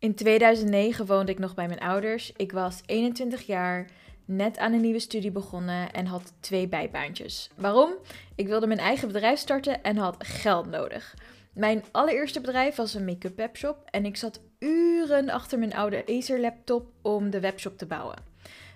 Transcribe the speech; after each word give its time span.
In 0.00 0.14
2009 0.14 1.06
woonde 1.06 1.32
ik 1.32 1.38
nog 1.38 1.54
bij 1.54 1.66
mijn 1.66 1.80
ouders. 1.80 2.32
Ik 2.36 2.52
was 2.52 2.80
21 2.86 3.46
jaar, 3.46 3.86
net 4.24 4.58
aan 4.58 4.72
een 4.72 4.80
nieuwe 4.80 4.98
studie 4.98 5.30
begonnen 5.30 5.92
en 5.92 6.06
had 6.06 6.32
twee 6.40 6.68
bijbaantjes. 6.68 7.50
Waarom? 7.56 7.92
Ik 8.34 8.46
wilde 8.46 8.66
mijn 8.66 8.78
eigen 8.78 9.08
bedrijf 9.08 9.38
starten 9.38 9.82
en 9.82 9.96
had 9.96 10.16
geld 10.18 10.66
nodig. 10.66 11.14
Mijn 11.52 11.84
allereerste 11.90 12.40
bedrijf 12.40 12.76
was 12.76 12.94
een 12.94 13.04
make-up 13.04 13.36
webshop 13.36 13.76
en 13.90 14.04
ik 14.04 14.16
zat 14.16 14.40
uren 14.58 15.30
achter 15.30 15.58
mijn 15.58 15.74
oude 15.74 16.04
Acer 16.06 16.40
laptop 16.40 16.90
om 17.02 17.30
de 17.30 17.40
webshop 17.40 17.78
te 17.78 17.86
bouwen. 17.86 18.18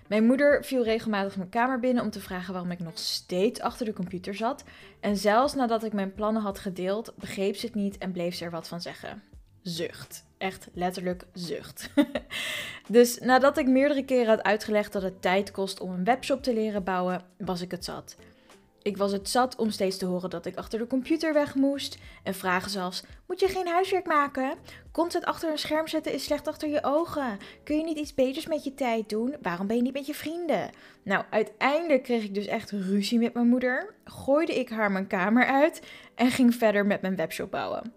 Mijn 0.07 0.25
moeder 0.25 0.63
viel 0.63 0.83
regelmatig 0.83 1.37
mijn 1.37 1.49
kamer 1.49 1.79
binnen 1.79 2.03
om 2.03 2.09
te 2.09 2.19
vragen 2.19 2.53
waarom 2.53 2.71
ik 2.71 2.79
nog 2.79 2.99
steeds 2.99 3.59
achter 3.59 3.85
de 3.85 3.93
computer 3.93 4.35
zat. 4.35 4.63
En 4.99 5.17
zelfs 5.17 5.53
nadat 5.53 5.83
ik 5.83 5.93
mijn 5.93 6.13
plannen 6.13 6.41
had 6.41 6.59
gedeeld, 6.59 7.13
begreep 7.15 7.55
ze 7.55 7.65
het 7.65 7.75
niet 7.75 7.97
en 7.97 8.11
bleef 8.11 8.35
ze 8.35 8.45
er 8.45 8.51
wat 8.51 8.67
van 8.67 8.81
zeggen. 8.81 9.23
Zucht. 9.61 10.24
Echt 10.37 10.67
letterlijk 10.73 11.23
zucht. 11.33 11.89
dus 12.87 13.19
nadat 13.19 13.57
ik 13.57 13.67
meerdere 13.67 14.05
keren 14.05 14.27
had 14.27 14.43
uitgelegd 14.43 14.93
dat 14.93 15.01
het 15.01 15.21
tijd 15.21 15.51
kost 15.51 15.79
om 15.79 15.91
een 15.91 16.03
webshop 16.03 16.43
te 16.43 16.53
leren 16.53 16.83
bouwen, 16.83 17.21
was 17.37 17.61
ik 17.61 17.71
het 17.71 17.85
zat. 17.85 18.15
Ik 18.85 18.97
was 18.97 19.11
het 19.11 19.29
zat 19.29 19.55
om 19.55 19.69
steeds 19.69 19.97
te 19.97 20.05
horen 20.05 20.29
dat 20.29 20.45
ik 20.45 20.55
achter 20.55 20.79
de 20.79 20.87
computer 20.87 21.33
weg 21.33 21.55
moest. 21.55 21.97
En 22.23 22.33
vragen 22.33 22.71
zoals: 22.71 23.03
Moet 23.27 23.39
je 23.39 23.47
geen 23.47 23.67
huiswerk 23.67 24.05
maken? 24.05 24.53
Content 24.91 25.25
achter 25.25 25.51
een 25.51 25.57
scherm 25.57 25.87
zetten 25.87 26.13
is 26.13 26.23
slecht 26.23 26.47
achter 26.47 26.69
je 26.69 26.83
ogen. 26.83 27.37
Kun 27.63 27.77
je 27.77 27.83
niet 27.83 27.97
iets 27.97 28.13
beters 28.13 28.47
met 28.47 28.63
je 28.63 28.73
tijd 28.73 29.09
doen? 29.09 29.35
Waarom 29.41 29.67
ben 29.67 29.75
je 29.75 29.81
niet 29.81 29.93
met 29.93 30.05
je 30.05 30.13
vrienden? 30.13 30.69
Nou, 31.03 31.23
uiteindelijk 31.29 32.03
kreeg 32.03 32.23
ik 32.23 32.33
dus 32.33 32.45
echt 32.45 32.71
ruzie 32.71 33.19
met 33.19 33.33
mijn 33.33 33.47
moeder. 33.47 33.93
Gooide 34.03 34.59
ik 34.59 34.69
haar 34.69 34.91
mijn 34.91 35.07
kamer 35.07 35.45
uit 35.45 35.81
en 36.15 36.31
ging 36.31 36.55
verder 36.55 36.85
met 36.85 37.01
mijn 37.01 37.15
webshop 37.15 37.51
bouwen. 37.51 37.93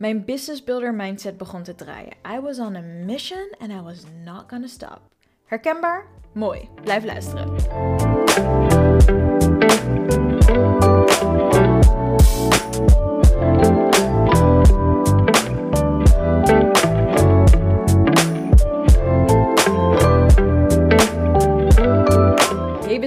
Mijn 0.00 0.24
business 0.24 0.64
builder 0.64 0.94
mindset 0.94 1.36
begon 1.36 1.62
te 1.62 1.74
draaien. 1.74 2.12
I 2.36 2.40
was 2.40 2.58
on 2.58 2.76
a 2.76 2.80
mission 2.80 3.54
and 3.58 3.70
I 3.72 3.80
was 3.80 4.04
not 4.24 4.48
gonna 4.48 4.66
stop. 4.66 5.00
Herkenbaar? 5.44 6.06
Mooi. 6.32 6.68
Blijf 6.82 7.04
luisteren. 7.04 7.54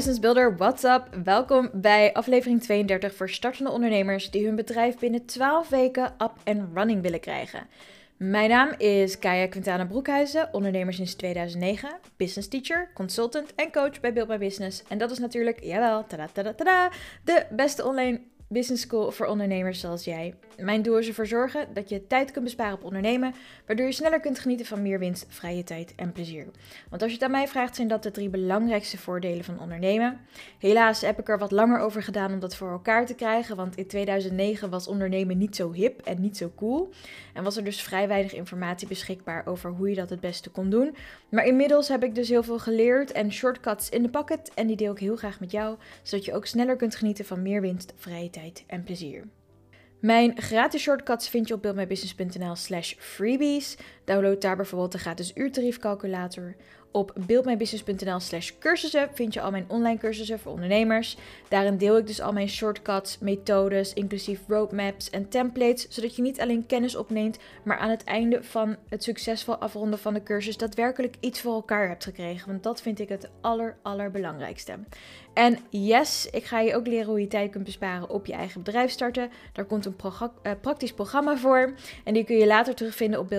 Business 0.03 0.33
Builder, 0.33 0.57
what's 0.57 0.83
up? 0.83 1.03
Welkom 1.23 1.69
bij 1.73 2.13
aflevering 2.13 2.61
32 2.61 3.15
voor 3.15 3.29
startende 3.29 3.71
ondernemers 3.71 4.31
die 4.31 4.45
hun 4.45 4.55
bedrijf 4.55 4.97
binnen 4.97 5.25
12 5.25 5.69
weken 5.69 6.03
up 6.03 6.31
and 6.43 6.67
running 6.73 7.01
willen 7.01 7.19
krijgen. 7.19 7.67
Mijn 8.17 8.49
naam 8.49 8.73
is 8.77 9.19
Kaya 9.19 9.47
Quintana 9.47 9.85
Broekhuizen, 9.85 10.49
ondernemer 10.51 10.93
sinds 10.93 11.15
2009, 11.15 11.89
business 12.17 12.47
teacher, 12.47 12.89
consultant 12.93 13.55
en 13.55 13.71
coach 13.71 13.99
bij 13.99 14.13
Build 14.13 14.27
My 14.27 14.37
Business. 14.37 14.83
En 14.87 14.97
dat 14.97 15.11
is 15.11 15.19
natuurlijk, 15.19 15.63
jawel, 15.63 16.05
tada, 16.07 16.27
tada, 16.33 16.53
tada, 16.53 16.91
de 17.23 17.45
beste 17.49 17.85
online 17.85 18.21
Business 18.47 18.83
School 18.83 19.11
voor 19.11 19.25
ondernemers 19.25 19.79
zoals 19.79 20.03
jij. 20.03 20.33
Mijn 20.57 20.81
doel 20.81 20.97
is 20.97 21.07
ervoor 21.07 21.27
zorgen 21.27 21.67
dat 21.73 21.89
je 21.89 22.07
tijd 22.07 22.31
kunt 22.31 22.43
besparen 22.43 22.73
op 22.73 22.83
ondernemen, 22.83 23.33
waardoor 23.65 23.85
je 23.85 23.91
sneller 23.91 24.19
kunt 24.19 24.39
genieten 24.39 24.65
van 24.65 24.81
meer 24.81 24.99
winst, 24.99 25.25
vrije 25.29 25.63
tijd 25.63 25.93
en 25.95 26.11
plezier. 26.11 26.45
Want 26.89 27.01
als 27.01 27.11
je 27.11 27.17
het 27.17 27.25
aan 27.25 27.31
mij 27.31 27.47
vraagt, 27.47 27.75
zijn 27.75 27.87
dat 27.87 28.03
de 28.03 28.11
drie 28.11 28.29
belangrijkste 28.29 28.97
voordelen 28.97 29.43
van 29.43 29.59
ondernemen. 29.59 30.19
Helaas 30.59 31.01
heb 31.01 31.19
ik 31.19 31.29
er 31.29 31.37
wat 31.37 31.51
langer 31.51 31.79
over 31.79 32.03
gedaan 32.03 32.33
om 32.33 32.39
dat 32.39 32.55
voor 32.55 32.71
elkaar 32.71 33.05
te 33.05 33.15
krijgen, 33.15 33.55
want 33.55 33.75
in 33.75 33.87
2009 33.87 34.69
was 34.69 34.87
ondernemen 34.87 35.37
niet 35.37 35.55
zo 35.55 35.71
hip 35.71 36.01
en 36.01 36.21
niet 36.21 36.37
zo 36.37 36.51
cool. 36.55 36.89
En 37.33 37.43
was 37.43 37.57
er 37.57 37.63
dus 37.63 37.81
vrij 37.81 38.07
weinig 38.07 38.33
informatie 38.33 38.87
beschikbaar 38.87 39.45
over 39.45 39.71
hoe 39.71 39.89
je 39.89 39.95
dat 39.95 40.09
het 40.09 40.19
beste 40.19 40.49
kon 40.49 40.69
doen. 40.69 40.95
Maar 41.29 41.45
inmiddels 41.45 41.87
heb 41.87 42.03
ik 42.03 42.15
dus 42.15 42.29
heel 42.29 42.43
veel 42.43 42.59
geleerd 42.59 43.11
en 43.11 43.31
shortcuts 43.31 43.89
in 43.89 44.03
de 44.03 44.09
pocket 44.09 44.51
en 44.53 44.67
die 44.67 44.75
deel 44.75 44.91
ik 44.91 44.99
heel 44.99 45.15
graag 45.15 45.39
met 45.39 45.51
jou, 45.51 45.77
zodat 46.01 46.25
je 46.25 46.33
ook 46.33 46.45
sneller 46.45 46.75
kunt 46.75 46.95
genieten 46.95 47.25
van 47.25 47.41
meer 47.41 47.61
winst, 47.61 47.93
vrije 47.95 48.29
tijd 48.33 48.63
en 48.67 48.83
plezier. 48.83 49.27
Mijn 49.99 50.41
gratis 50.41 50.81
shortcuts 50.81 51.29
vind 51.29 51.47
je 51.47 51.53
op 51.53 51.61
buildmybusiness.nl 51.61 52.55
slash 52.55 52.93
freebies. 52.97 53.77
Download 54.03 54.41
daar 54.41 54.55
bijvoorbeeld 54.55 54.91
de 54.91 54.97
gratis 54.97 55.31
uurtariefcalculator. 55.35 56.55
Op 56.93 57.13
buildmybusiness.nl 57.25 58.19
slash 58.19 58.51
cursussen 58.59 59.09
vind 59.13 59.33
je 59.33 59.41
al 59.41 59.51
mijn 59.51 59.65
online 59.67 59.97
cursussen 59.97 60.39
voor 60.39 60.51
ondernemers. 60.51 61.17
Daarin 61.49 61.77
deel 61.77 61.97
ik 61.97 62.07
dus 62.07 62.21
al 62.21 62.33
mijn 62.33 62.49
shortcuts, 62.49 63.19
methodes, 63.19 63.93
inclusief 63.93 64.39
roadmaps 64.47 65.09
en 65.09 65.29
templates, 65.29 65.87
zodat 65.89 66.15
je 66.15 66.21
niet 66.21 66.41
alleen 66.41 66.65
kennis 66.65 66.95
opneemt, 66.95 67.37
maar 67.63 67.77
aan 67.77 67.89
het 67.89 68.03
einde 68.03 68.43
van 68.43 68.75
het 68.89 69.03
succesvol 69.03 69.55
afronden 69.55 69.99
van 69.99 70.13
de 70.13 70.23
cursus 70.23 70.57
daadwerkelijk 70.57 71.15
iets 71.19 71.41
voor 71.41 71.53
elkaar 71.53 71.87
hebt 71.87 72.03
gekregen. 72.03 72.47
Want 72.47 72.63
dat 72.63 72.81
vind 72.81 72.99
ik 72.99 73.09
het 73.09 73.29
aller, 73.41 73.77
allerbelangrijkste. 73.81 74.73
En 75.33 75.57
yes, 75.69 76.27
ik 76.31 76.43
ga 76.43 76.59
je 76.59 76.75
ook 76.75 76.87
leren 76.87 77.07
hoe 77.07 77.19
je 77.19 77.27
tijd 77.27 77.51
kunt 77.51 77.63
besparen 77.63 78.09
op 78.09 78.25
je 78.25 78.33
eigen 78.33 78.63
bedrijf 78.63 78.91
starten. 78.91 79.29
Daar 79.53 79.65
komt 79.65 79.85
een 79.85 79.95
uh, 80.03 80.51
praktisch 80.61 80.93
programma 80.93 81.37
voor. 81.37 81.73
En 82.03 82.13
die 82.13 82.23
kun 82.23 82.37
je 82.37 82.47
later 82.47 82.75
terugvinden 82.75 83.19
op 83.19 83.29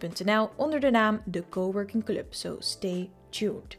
buildmybusiness.nl 0.00 0.50
onder 0.56 0.80
de 0.80 0.90
naam 0.90 1.20
de 1.24 1.44
Coworking 1.48 2.04
Club. 2.04 2.34
So 2.34 2.56
stay 2.58 3.10
tuned. 3.28 3.78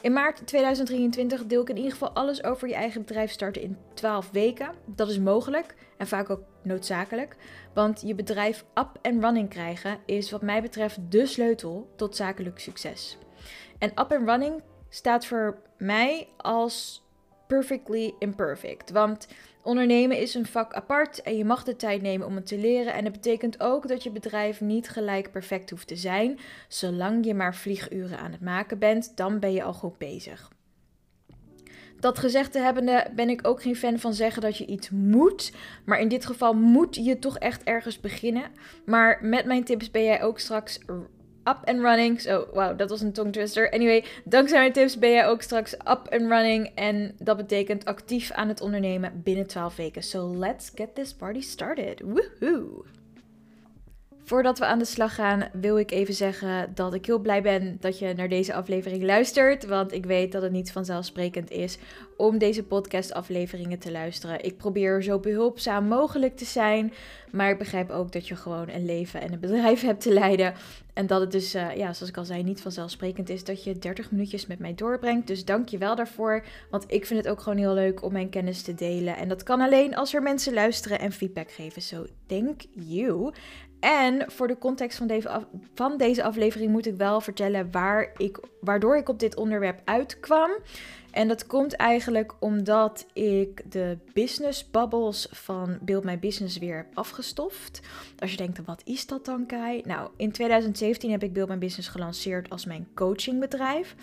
In 0.00 0.12
maart 0.12 0.46
2023 0.46 1.46
deel 1.46 1.62
ik 1.62 1.68
in 1.68 1.76
ieder 1.76 1.92
geval 1.92 2.10
alles 2.10 2.44
over 2.44 2.68
je 2.68 2.74
eigen 2.74 3.00
bedrijf 3.00 3.30
starten 3.30 3.62
in 3.62 3.76
12 3.94 4.30
weken. 4.30 4.70
Dat 4.84 5.08
is 5.08 5.18
mogelijk 5.18 5.74
en 5.96 6.06
vaak 6.06 6.30
ook 6.30 6.42
noodzakelijk. 6.62 7.36
Want 7.74 8.02
je 8.06 8.14
bedrijf 8.14 8.64
up 8.74 8.88
en 9.02 9.20
running 9.20 9.48
krijgen 9.48 9.98
is 10.06 10.30
wat 10.30 10.42
mij 10.42 10.62
betreft 10.62 10.98
de 11.08 11.26
sleutel 11.26 11.92
tot 11.96 12.16
zakelijk 12.16 12.58
succes. 12.58 13.18
En 13.78 13.90
up 13.90 14.12
and 14.12 14.28
running 14.28 14.62
staat 14.88 15.26
voor 15.26 15.58
mij 15.78 16.28
als 16.36 17.02
perfectly 17.46 18.14
imperfect. 18.18 18.90
Want 18.90 19.28
ondernemen 19.64 20.18
is 20.18 20.34
een 20.34 20.46
vak 20.46 20.72
apart 20.72 21.22
en 21.22 21.36
je 21.36 21.44
mag 21.44 21.64
de 21.64 21.76
tijd 21.76 22.02
nemen 22.02 22.26
om 22.26 22.34
het 22.34 22.46
te 22.46 22.58
leren. 22.58 22.94
En 22.94 23.04
dat 23.04 23.12
betekent 23.12 23.60
ook 23.60 23.88
dat 23.88 24.02
je 24.02 24.10
bedrijf 24.10 24.60
niet 24.60 24.88
gelijk 24.88 25.30
perfect 25.30 25.70
hoeft 25.70 25.86
te 25.86 25.96
zijn. 25.96 26.38
Zolang 26.68 27.24
je 27.24 27.34
maar 27.34 27.54
vlieguren 27.54 28.18
aan 28.18 28.32
het 28.32 28.40
maken 28.40 28.78
bent, 28.78 29.16
dan 29.16 29.38
ben 29.38 29.52
je 29.52 29.62
al 29.62 29.72
goed 29.72 29.98
bezig. 29.98 30.52
Dat 32.00 32.18
gezegd 32.18 32.52
te 32.52 32.58
hebbende 32.58 33.06
ben 33.14 33.28
ik 33.28 33.46
ook 33.46 33.62
geen 33.62 33.76
fan 33.76 33.98
van 33.98 34.14
zeggen 34.14 34.42
dat 34.42 34.56
je 34.56 34.66
iets 34.66 34.90
moet. 34.90 35.52
Maar 35.84 36.00
in 36.00 36.08
dit 36.08 36.26
geval 36.26 36.54
moet 36.54 36.94
je 36.94 37.18
toch 37.18 37.38
echt 37.38 37.62
ergens 37.62 38.00
beginnen. 38.00 38.50
Maar 38.86 39.18
met 39.22 39.44
mijn 39.44 39.64
tips 39.64 39.90
ben 39.90 40.04
jij 40.04 40.22
ook 40.22 40.38
straks 40.38 40.78
up 41.44 41.58
and 41.64 41.80
running. 41.80 42.20
Zo, 42.20 42.46
wow, 42.52 42.78
dat 42.78 42.90
was 42.90 43.00
een 43.00 43.12
tongue 43.12 43.32
twister. 43.32 43.70
Anyway, 43.70 44.04
dankzij 44.24 44.58
mijn 44.58 44.72
tips 44.72 44.98
ben 44.98 45.10
jij 45.10 45.26
ook 45.26 45.42
straks 45.42 45.72
up 45.72 46.06
and 46.10 46.30
running. 46.30 46.70
En 46.74 47.14
dat 47.18 47.36
betekent 47.36 47.84
actief 47.84 48.30
aan 48.30 48.48
het 48.48 48.60
ondernemen 48.60 49.20
binnen 49.22 49.46
12 49.46 49.76
weken. 49.76 50.02
So 50.02 50.36
let's 50.36 50.70
get 50.74 50.94
this 50.94 51.14
party 51.14 51.40
started. 51.40 52.00
Woohoo! 52.00 52.84
Voordat 54.26 54.58
we 54.58 54.64
aan 54.64 54.78
de 54.78 54.84
slag 54.84 55.14
gaan, 55.14 55.48
wil 55.52 55.78
ik 55.78 55.90
even 55.90 56.14
zeggen 56.14 56.74
dat 56.74 56.94
ik 56.94 57.06
heel 57.06 57.18
blij 57.18 57.42
ben 57.42 57.76
dat 57.80 57.98
je 57.98 58.12
naar 58.16 58.28
deze 58.28 58.54
aflevering 58.54 59.02
luistert. 59.02 59.66
Want 59.66 59.92
ik 59.92 60.06
weet 60.06 60.32
dat 60.32 60.42
het 60.42 60.52
niet 60.52 60.72
vanzelfsprekend 60.72 61.50
is 61.50 61.78
om 62.16 62.38
deze 62.38 62.64
podcast-afleveringen 62.64 63.78
te 63.78 63.90
luisteren. 63.90 64.44
Ik 64.44 64.56
probeer 64.56 65.02
zo 65.02 65.18
behulpzaam 65.18 65.88
mogelijk 65.88 66.36
te 66.36 66.44
zijn. 66.44 66.92
Maar 67.34 67.50
ik 67.50 67.58
begrijp 67.58 67.90
ook 67.90 68.12
dat 68.12 68.28
je 68.28 68.36
gewoon 68.36 68.68
een 68.68 68.84
leven 68.84 69.20
en 69.20 69.32
een 69.32 69.40
bedrijf 69.40 69.80
hebt 69.80 70.00
te 70.00 70.12
leiden. 70.12 70.54
En 70.92 71.06
dat 71.06 71.20
het 71.20 71.32
dus, 71.32 71.54
uh, 71.54 71.76
ja, 71.76 71.92
zoals 71.92 72.10
ik 72.10 72.16
al 72.16 72.24
zei, 72.24 72.42
niet 72.42 72.60
vanzelfsprekend 72.60 73.28
is 73.28 73.44
dat 73.44 73.64
je 73.64 73.78
30 73.78 74.10
minuutjes 74.10 74.46
met 74.46 74.58
mij 74.58 74.74
doorbrengt. 74.74 75.26
Dus 75.26 75.44
dank 75.44 75.68
je 75.68 75.78
wel 75.78 75.96
daarvoor. 75.96 76.44
Want 76.70 76.84
ik 76.86 77.06
vind 77.06 77.20
het 77.24 77.28
ook 77.28 77.40
gewoon 77.40 77.58
heel 77.58 77.74
leuk 77.74 78.02
om 78.02 78.12
mijn 78.12 78.28
kennis 78.28 78.62
te 78.62 78.74
delen. 78.74 79.16
En 79.16 79.28
dat 79.28 79.42
kan 79.42 79.60
alleen 79.60 79.96
als 79.96 80.14
er 80.14 80.22
mensen 80.22 80.54
luisteren 80.54 80.98
en 80.98 81.12
feedback 81.12 81.50
geven. 81.50 81.82
So 81.82 82.06
thank 82.26 82.60
you. 82.70 83.32
En 83.80 84.24
voor 84.26 84.48
de 84.48 84.58
context 84.58 84.98
van 84.98 85.06
deze, 85.06 85.46
van 85.74 85.96
deze 85.96 86.22
aflevering 86.22 86.70
moet 86.70 86.86
ik 86.86 86.96
wel 86.96 87.20
vertellen 87.20 87.70
waar 87.70 88.12
ik, 88.16 88.38
waardoor 88.60 88.96
ik 88.96 89.08
op 89.08 89.18
dit 89.18 89.36
onderwerp 89.36 89.80
uitkwam. 89.84 90.50
En 91.14 91.28
dat 91.28 91.46
komt 91.46 91.72
eigenlijk 91.76 92.34
omdat 92.38 93.06
ik 93.12 93.72
de 93.72 93.98
business 94.12 94.70
bubbles 94.70 95.28
van 95.30 95.78
Build 95.80 96.04
My 96.04 96.18
Business 96.18 96.58
weer 96.58 96.76
heb 96.76 96.86
afgestoft. 96.94 97.80
Als 98.18 98.30
je 98.30 98.36
denkt, 98.36 98.64
wat 98.64 98.82
is 98.84 99.06
dat 99.06 99.24
dan, 99.24 99.46
Kai? 99.46 99.82
Nou, 99.84 100.10
in 100.16 100.32
2017 100.32 101.10
heb 101.10 101.22
ik 101.22 101.32
Build 101.32 101.48
My 101.48 101.58
Business 101.58 101.88
gelanceerd 101.88 102.50
als 102.50 102.64
mijn 102.64 102.86
coachingbedrijf. 102.94 103.94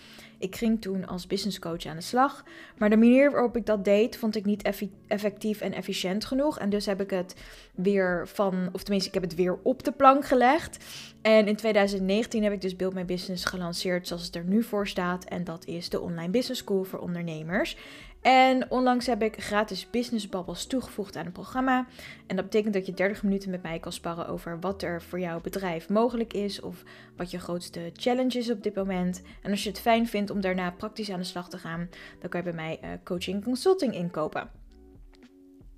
Ik 0.41 0.55
ging 0.55 0.81
toen 0.81 1.07
als 1.07 1.27
business 1.27 1.59
coach 1.59 1.85
aan 1.85 1.95
de 1.95 2.01
slag. 2.01 2.43
Maar 2.77 2.89
de 2.89 2.97
manier 2.97 3.31
waarop 3.31 3.57
ik 3.57 3.65
dat 3.65 3.85
deed, 3.85 4.17
vond 4.17 4.35
ik 4.35 4.45
niet 4.45 4.89
effectief 5.07 5.61
en 5.61 5.73
efficiënt 5.73 6.25
genoeg. 6.25 6.59
En 6.59 6.69
dus 6.69 6.85
heb 6.85 7.01
ik 7.01 7.09
het 7.09 7.35
weer 7.75 8.27
van, 8.27 8.69
of 8.71 8.83
tenminste, 8.83 9.07
ik 9.07 9.13
heb 9.13 9.23
het 9.23 9.35
weer 9.35 9.59
op 9.63 9.83
de 9.83 9.91
plank 9.91 10.25
gelegd. 10.25 10.85
En 11.21 11.47
in 11.47 11.55
2019 11.55 12.43
heb 12.43 12.53
ik 12.53 12.61
dus 12.61 12.75
Build 12.75 12.93
My 12.93 13.05
Business 13.05 13.45
gelanceerd 13.45 14.07
zoals 14.07 14.25
het 14.25 14.35
er 14.35 14.43
nu 14.43 14.63
voor 14.63 14.88
staat. 14.88 15.23
En 15.23 15.43
dat 15.43 15.65
is 15.65 15.89
de 15.89 15.99
Online 15.99 16.31
Business 16.31 16.61
School 16.61 16.83
voor 16.83 16.99
ondernemers. 16.99 17.77
En 18.21 18.71
onlangs 18.71 19.06
heb 19.06 19.21
ik 19.21 19.44
gratis 19.44 19.89
business 19.89 20.29
bubbles 20.29 20.65
toegevoegd 20.65 21.15
aan 21.15 21.23
het 21.23 21.33
programma. 21.33 21.88
En 22.27 22.35
dat 22.35 22.45
betekent 22.45 22.73
dat 22.73 22.85
je 22.85 22.94
30 22.94 23.23
minuten 23.23 23.50
met 23.50 23.62
mij 23.62 23.79
kan 23.79 23.91
sparren 23.91 24.27
over 24.27 24.59
wat 24.59 24.81
er 24.81 25.01
voor 25.01 25.19
jouw 25.19 25.41
bedrijf 25.41 25.89
mogelijk 25.89 26.33
is 26.33 26.62
of 26.62 26.83
wat 27.18 27.31
je 27.31 27.39
grootste 27.39 27.89
challenge 27.94 28.38
is 28.38 28.51
op 28.51 28.63
dit 28.63 28.75
moment. 28.75 29.21
En 29.41 29.51
als 29.51 29.63
je 29.63 29.69
het 29.69 29.79
fijn 29.79 30.07
vindt 30.07 30.29
om 30.29 30.41
daarna 30.41 30.71
praktisch 30.71 31.12
aan 31.12 31.19
de 31.19 31.25
slag 31.25 31.50
te 31.50 31.57
gaan, 31.57 31.89
dan 32.19 32.29
kan 32.29 32.39
je 32.44 32.51
bij 32.51 32.56
mij 32.56 32.79
uh, 32.83 32.89
coaching 33.03 33.44
consulting 33.44 33.94
inkopen. 33.94 34.50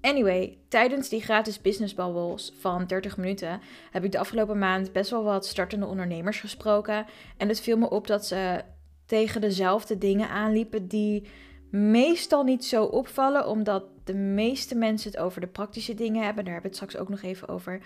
Anyway, 0.02 0.58
tijdens 0.68 1.10
die 1.10 1.22
gratis 1.22 1.62
business 1.62 1.94
bubbles 1.94 2.54
van 2.60 2.86
30 2.86 3.18
minuten 3.18 3.62
heb 3.92 4.04
ik 4.04 4.12
de 4.12 4.20
afgelopen 4.20 4.58
maand 4.58 4.92
best 4.92 5.10
wel 5.10 5.24
wat 5.24 5.46
startende 5.46 5.86
ondernemers 5.86 6.40
gesproken. 6.40 7.06
En 7.38 7.48
het 7.48 7.62
viel 7.62 7.78
me 7.78 7.90
op 7.90 8.08
dat 8.08 8.26
ze 8.26 8.64
tegen 9.06 9.42
dezelfde 9.42 9.98
dingen 9.98 10.30
aanliepen 10.30 10.88
die 10.88 11.28
meestal 11.74 12.44
niet 12.44 12.66
zo 12.66 12.84
opvallen, 12.84 13.48
omdat 13.48 13.84
de 14.04 14.14
meeste 14.14 14.76
mensen 14.76 15.12
het 15.12 15.20
over 15.20 15.42
de 15.42 15.48
praktische 15.48 15.94
dingen 15.94 16.24
hebben. 16.24 16.44
Daar 16.44 16.54
hebben 16.54 16.72
we 16.72 16.78
het 16.78 16.88
straks 16.88 16.98
ook 16.98 17.10
nog 17.10 17.22
even 17.22 17.48
over. 17.48 17.80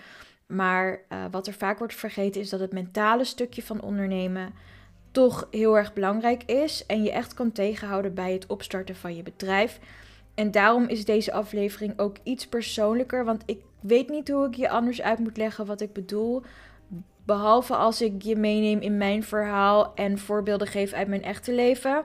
Maar 0.46 1.00
uh, 1.08 1.24
wat 1.30 1.46
er 1.46 1.52
vaak 1.52 1.78
wordt 1.78 1.94
vergeten 1.94 2.40
is 2.40 2.48
dat 2.48 2.60
het 2.60 2.72
mentale 2.72 3.24
stukje 3.24 3.62
van 3.62 3.80
ondernemen 3.80 4.54
toch 5.10 5.48
heel 5.50 5.76
erg 5.76 5.92
belangrijk 5.92 6.42
is 6.42 6.86
en 6.86 7.02
je 7.02 7.12
echt 7.12 7.34
kan 7.34 7.52
tegenhouden 7.52 8.14
bij 8.14 8.32
het 8.32 8.46
opstarten 8.46 8.96
van 8.96 9.16
je 9.16 9.22
bedrijf. 9.22 9.78
En 10.34 10.50
daarom 10.50 10.88
is 10.88 11.04
deze 11.04 11.32
aflevering 11.32 11.98
ook 11.98 12.16
iets 12.22 12.46
persoonlijker, 12.46 13.24
want 13.24 13.42
ik 13.46 13.60
weet 13.80 14.08
niet 14.08 14.28
hoe 14.28 14.46
ik 14.46 14.54
je 14.54 14.68
anders 14.68 15.02
uit 15.02 15.18
moet 15.18 15.36
leggen 15.36 15.66
wat 15.66 15.80
ik 15.80 15.92
bedoel. 15.92 16.42
Behalve 17.24 17.74
als 17.74 18.02
ik 18.02 18.22
je 18.22 18.36
meeneem 18.36 18.80
in 18.80 18.96
mijn 18.96 19.22
verhaal 19.22 19.94
en 19.94 20.18
voorbeelden 20.18 20.66
geef 20.66 20.92
uit 20.92 21.08
mijn 21.08 21.22
echte 21.22 21.52
leven. 21.52 22.04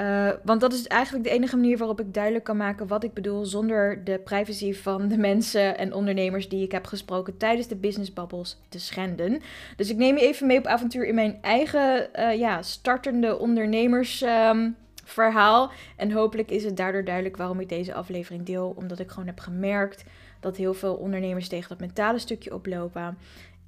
Uh, 0.00 0.30
want 0.44 0.60
dat 0.60 0.72
is 0.72 0.86
eigenlijk 0.86 1.24
de 1.24 1.30
enige 1.30 1.56
manier 1.56 1.78
waarop 1.78 2.00
ik 2.00 2.14
duidelijk 2.14 2.44
kan 2.44 2.56
maken 2.56 2.86
wat 2.86 3.04
ik 3.04 3.12
bedoel 3.12 3.44
zonder 3.44 4.04
de 4.04 4.18
privacy 4.18 4.74
van 4.74 5.08
de 5.08 5.16
mensen 5.16 5.78
en 5.78 5.92
ondernemers 5.92 6.48
die 6.48 6.62
ik 6.62 6.72
heb 6.72 6.86
gesproken 6.86 7.36
tijdens 7.36 7.68
de 7.68 7.76
business 7.76 8.12
bubbles 8.12 8.60
te 8.68 8.78
schenden. 8.78 9.40
Dus 9.76 9.90
ik 9.90 9.96
neem 9.96 10.16
je 10.16 10.26
even 10.26 10.46
mee 10.46 10.58
op 10.58 10.66
avontuur 10.66 11.06
in 11.06 11.14
mijn 11.14 11.38
eigen 11.42 12.08
uh, 12.18 12.38
ja, 12.38 12.62
startende 12.62 13.38
ondernemersverhaal. 13.38 15.62
Um, 15.62 15.70
en 15.96 16.12
hopelijk 16.12 16.50
is 16.50 16.64
het 16.64 16.76
daardoor 16.76 17.04
duidelijk 17.04 17.36
waarom 17.36 17.60
ik 17.60 17.68
deze 17.68 17.94
aflevering 17.94 18.46
deel. 18.46 18.74
Omdat 18.76 18.98
ik 18.98 19.10
gewoon 19.10 19.26
heb 19.26 19.40
gemerkt 19.40 20.04
dat 20.40 20.56
heel 20.56 20.74
veel 20.74 20.94
ondernemers 20.94 21.48
tegen 21.48 21.68
dat 21.68 21.80
mentale 21.80 22.18
stukje 22.18 22.54
oplopen. 22.54 23.18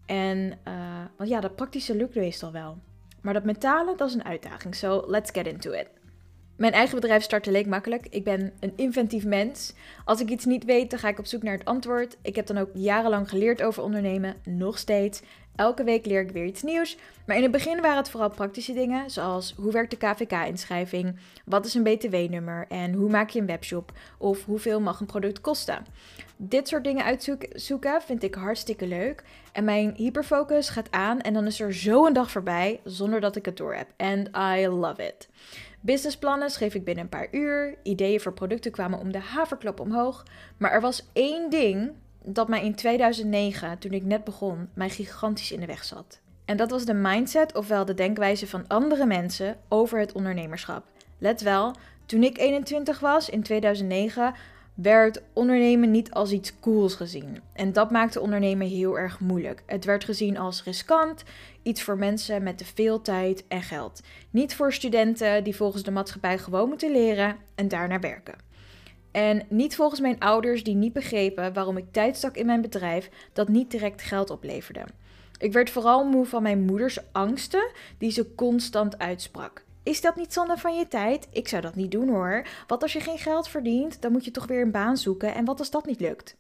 En 0.07 0.59
uh, 0.69 0.75
want 1.17 1.31
ja, 1.31 1.41
dat 1.41 1.57
praktische 1.57 1.97
lukt 1.97 2.15
meestal 2.15 2.53
wel. 2.53 2.79
Maar 3.21 3.35
dat 3.35 3.45
mentale, 3.45 3.95
dat 3.97 4.09
is 4.09 4.15
een 4.15 4.25
uitdaging. 4.25 4.75
So 4.75 5.05
let's 5.07 5.31
get 5.31 5.47
into 5.47 5.71
it. 5.71 5.87
Mijn 6.57 6.73
eigen 6.73 7.01
bedrijf 7.01 7.23
starten 7.23 7.53
leek 7.53 7.67
makkelijk. 7.67 8.07
Ik 8.11 8.25
ben 8.25 8.53
een 8.61 8.73
inventief 8.77 9.25
mens. 9.25 9.73
Als 10.05 10.21
ik 10.21 10.29
iets 10.29 10.45
niet 10.45 10.65
weet, 10.65 10.91
dan 10.91 10.99
ga 10.99 11.09
ik 11.09 11.19
op 11.19 11.27
zoek 11.27 11.43
naar 11.43 11.57
het 11.57 11.65
antwoord. 11.65 12.17
Ik 12.23 12.37
heb 12.37 12.47
dan 12.47 12.59
ook 12.59 12.71
jarenlang 12.73 13.29
geleerd 13.29 13.63
over 13.63 13.83
ondernemen, 13.83 14.35
nog 14.45 14.79
steeds. 14.79 15.23
Elke 15.57 15.85
week 15.85 16.07
leer 16.07 16.21
ik 16.21 16.31
weer 16.31 16.45
iets 16.45 16.63
nieuws. 16.63 16.97
Maar 17.27 17.37
in 17.37 17.43
het 17.43 17.53
begin 17.53 17.81
waren 17.81 17.97
het 17.97 18.11
vooral 18.11 18.31
praktische 18.31 18.73
dingen, 18.73 19.11
zoals 19.11 19.55
hoe 19.57 19.73
werkt 19.73 19.91
de 19.91 19.97
KVK-inschrijving, 19.97 21.17
wat 21.45 21.67
is 21.67 21.75
een 21.75 21.83
BTW-nummer 21.83 22.67
en 22.69 22.93
hoe 22.93 23.11
maak 23.11 23.31
je 23.31 23.41
een 23.41 23.47
webshop 23.47 23.93
of 24.19 24.45
hoeveel 24.45 24.81
mag 24.81 25.01
een 25.01 25.07
product 25.07 25.41
kosten. 25.41 25.87
Dit 26.37 26.69
soort 26.69 26.85
dingen 26.85 27.05
uitzoeken 27.05 28.03
vind 28.03 28.23
ik 28.23 28.35
hartstikke 28.35 28.87
leuk. 28.87 29.23
En 29.53 29.65
mijn 29.65 29.95
hyperfocus 29.97 30.69
gaat 30.69 30.91
aan 30.91 31.21
en 31.21 31.33
dan 31.33 31.47
is 31.47 31.61
er 31.61 31.75
zo 31.75 32.07
een 32.07 32.13
dag 32.13 32.31
voorbij 32.31 32.81
zonder 32.85 33.21
dat 33.21 33.37
ik 33.37 33.45
het 33.45 33.57
door 33.57 33.75
heb. 33.75 33.89
And 33.97 34.29
I 34.37 34.69
love 34.69 35.07
it. 35.07 35.29
Businessplannen 35.85 36.51
schreef 36.51 36.75
ik 36.75 36.85
binnen 36.85 37.05
een 37.05 37.11
paar 37.11 37.29
uur. 37.31 37.79
Ideeën 37.83 38.21
voor 38.21 38.33
producten 38.33 38.71
kwamen 38.71 38.99
om 38.99 39.13
de 39.13 39.19
haverklap 39.19 39.81
omhoog. 39.81 40.23
Maar 40.57 40.71
er 40.71 40.81
was 40.81 41.07
één 41.13 41.51
ding 41.51 41.93
dat 42.23 42.49
mij 42.49 42.65
in 42.65 42.75
2009, 42.75 43.79
toen 43.79 43.93
ik 43.93 44.05
net 44.05 44.25
begon, 44.25 44.69
mij 44.75 44.89
gigantisch 44.89 45.53
in 45.53 45.61
de 45.61 45.67
weg 45.67 45.85
zat. 45.85 46.21
En 46.45 46.57
dat 46.57 46.71
was 46.71 46.85
de 46.85 46.95
mindset, 46.95 47.55
ofwel 47.55 47.85
de 47.85 47.95
denkwijze 47.95 48.47
van 48.47 48.67
andere 48.67 49.07
mensen 49.07 49.57
over 49.69 49.99
het 49.99 50.13
ondernemerschap. 50.13 50.85
Let 51.19 51.41
wel, 51.41 51.75
toen 52.07 52.23
ik 52.23 52.39
21 52.39 53.01
was 53.01 53.31
in 53.31 53.43
2009, 53.43 54.35
werd 54.75 55.23
ondernemen 55.33 55.91
niet 55.91 56.11
als 56.11 56.33
iets 56.33 56.61
cools 56.61 56.95
gezien. 56.95 57.41
En 57.53 57.73
dat 57.73 57.91
maakte 57.91 58.21
ondernemen 58.21 58.67
heel 58.67 58.99
erg 58.99 59.21
moeilijk. 59.21 59.63
Het 59.67 59.85
werd 59.85 60.05
gezien 60.05 60.39
als 60.39 60.65
riskant, 60.65 61.25
iets 61.63 61.83
voor 61.83 61.99
mensen 61.99 62.43
met 62.43 62.59
te 62.59 62.65
veel 62.65 63.03
tijd 63.03 63.45
en 63.49 63.63
geld. 63.63 64.01
Niet 64.31 64.55
voor 64.55 64.73
studenten 64.73 65.45
die 65.45 65.57
volgens 65.57 65.83
de 65.83 65.91
maatschappij 65.91 66.39
gewoon 66.39 66.69
moeten 66.69 66.93
leren 66.93 67.37
en 67.55 67.69
daarna 67.69 67.99
werken. 68.01 68.35
En 69.11 69.43
niet 69.49 69.77
volgens 69.77 70.01
mijn 70.01 70.19
ouders 70.19 70.63
die 70.65 70.75
niet 70.75 70.93
begrepen 70.93 71.53
waarom 71.53 71.77
ik 71.77 71.93
tijd 71.93 72.17
stak 72.17 72.37
in 72.37 72.47
mijn 72.47 72.61
bedrijf 72.61 73.11
dat 73.33 73.49
niet 73.49 73.71
direct 73.71 74.03
geld 74.03 74.31
opleverde. 74.31 74.85
Ik 75.39 75.53
werd 75.53 75.71
vooral 75.71 76.05
moe 76.05 76.27
van 76.27 76.43
mijn 76.43 76.61
moeders 76.61 76.99
angsten 77.13 77.71
die 77.99 78.11
ze 78.11 78.35
constant 78.35 78.99
uitsprak. 78.99 79.64
Is 79.85 80.01
dat 80.01 80.17
niet 80.17 80.33
zonde 80.33 80.57
van 80.57 80.77
je 80.77 80.89
tijd? 80.89 81.29
Ik 81.31 81.49
zou 81.49 81.63
dat 81.63 81.75
niet 81.75 81.91
doen 81.91 82.09
hoor. 82.09 82.47
Wat 82.67 82.83
als 82.83 82.93
je 82.93 83.01
geen 83.01 83.19
geld 83.19 83.49
verdient? 83.49 84.03
Dan 84.03 84.13
moet 84.13 84.25
je 84.25 84.31
toch 84.31 84.47
weer 84.47 84.63
een 84.63 84.71
baan 84.71 84.97
zoeken. 84.97 85.35
En 85.35 85.45
wat 85.45 85.59
als 85.59 85.71
dat 85.71 85.87
niet 85.87 86.01
lukt? 86.01 86.37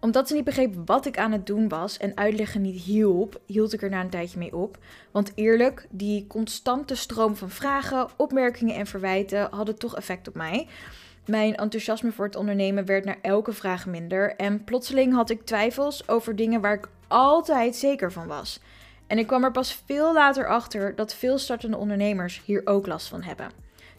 Omdat 0.00 0.28
ze 0.28 0.34
niet 0.34 0.44
begreep 0.44 0.74
wat 0.84 1.06
ik 1.06 1.18
aan 1.18 1.32
het 1.32 1.46
doen 1.46 1.68
was 1.68 1.96
en 1.96 2.16
uitleggen 2.16 2.60
niet 2.60 2.82
hielp, 2.82 3.40
hield 3.46 3.72
ik 3.72 3.82
er 3.82 3.90
na 3.90 4.00
een 4.00 4.10
tijdje 4.10 4.38
mee 4.38 4.56
op. 4.56 4.78
Want 5.10 5.32
eerlijk, 5.34 5.86
die 5.90 6.26
constante 6.26 6.94
stroom 6.94 7.36
van 7.36 7.50
vragen, 7.50 8.08
opmerkingen 8.16 8.74
en 8.74 8.86
verwijten 8.86 9.48
hadden 9.50 9.78
toch 9.78 9.96
effect 9.96 10.28
op 10.28 10.34
mij. 10.34 10.66
Mijn 11.26 11.56
enthousiasme 11.56 12.12
voor 12.12 12.24
het 12.24 12.36
ondernemen 12.36 12.84
werd 12.84 13.04
naar 13.04 13.18
elke 13.22 13.52
vraag 13.52 13.86
minder 13.86 14.36
en 14.36 14.64
plotseling 14.64 15.14
had 15.14 15.30
ik 15.30 15.44
twijfels 15.44 16.08
over 16.08 16.36
dingen 16.36 16.60
waar 16.60 16.74
ik 16.74 16.88
altijd 17.08 17.76
zeker 17.76 18.12
van 18.12 18.26
was. 18.26 18.60
En 19.08 19.18
ik 19.18 19.26
kwam 19.26 19.44
er 19.44 19.50
pas 19.50 19.82
veel 19.86 20.12
later 20.12 20.48
achter 20.48 20.94
dat 20.94 21.14
veel 21.14 21.38
startende 21.38 21.76
ondernemers 21.76 22.42
hier 22.44 22.60
ook 22.64 22.86
last 22.86 23.08
van 23.08 23.22
hebben. 23.22 23.50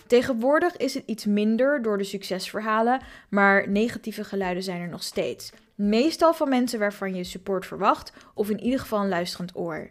Tegenwoordig 0.07 0.77
is 0.77 0.93
het 0.93 1.03
iets 1.05 1.25
minder 1.25 1.81
door 1.81 1.97
de 1.97 2.03
succesverhalen, 2.03 3.01
maar 3.29 3.69
negatieve 3.69 4.23
geluiden 4.23 4.63
zijn 4.63 4.81
er 4.81 4.89
nog 4.89 5.03
steeds. 5.03 5.51
Meestal 5.75 6.33
van 6.33 6.49
mensen 6.49 6.79
waarvan 6.79 7.15
je 7.15 7.23
support 7.23 7.65
verwacht, 7.65 8.13
of 8.33 8.49
in 8.49 8.59
ieder 8.59 8.79
geval 8.79 9.01
een 9.01 9.09
luisterend 9.09 9.55
oor. 9.55 9.89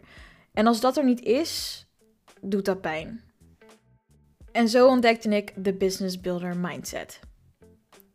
En 0.53 0.67
als 0.67 0.79
dat 0.79 0.97
er 0.97 1.03
niet 1.03 1.21
is, 1.21 1.85
doet 2.41 2.65
dat 2.65 2.81
pijn. 2.81 3.21
En 4.51 4.69
zo 4.69 4.87
ontdekte 4.87 5.29
ik 5.29 5.53
de 5.55 5.73
Business 5.73 6.21
Builder 6.21 6.57
Mindset. 6.57 7.19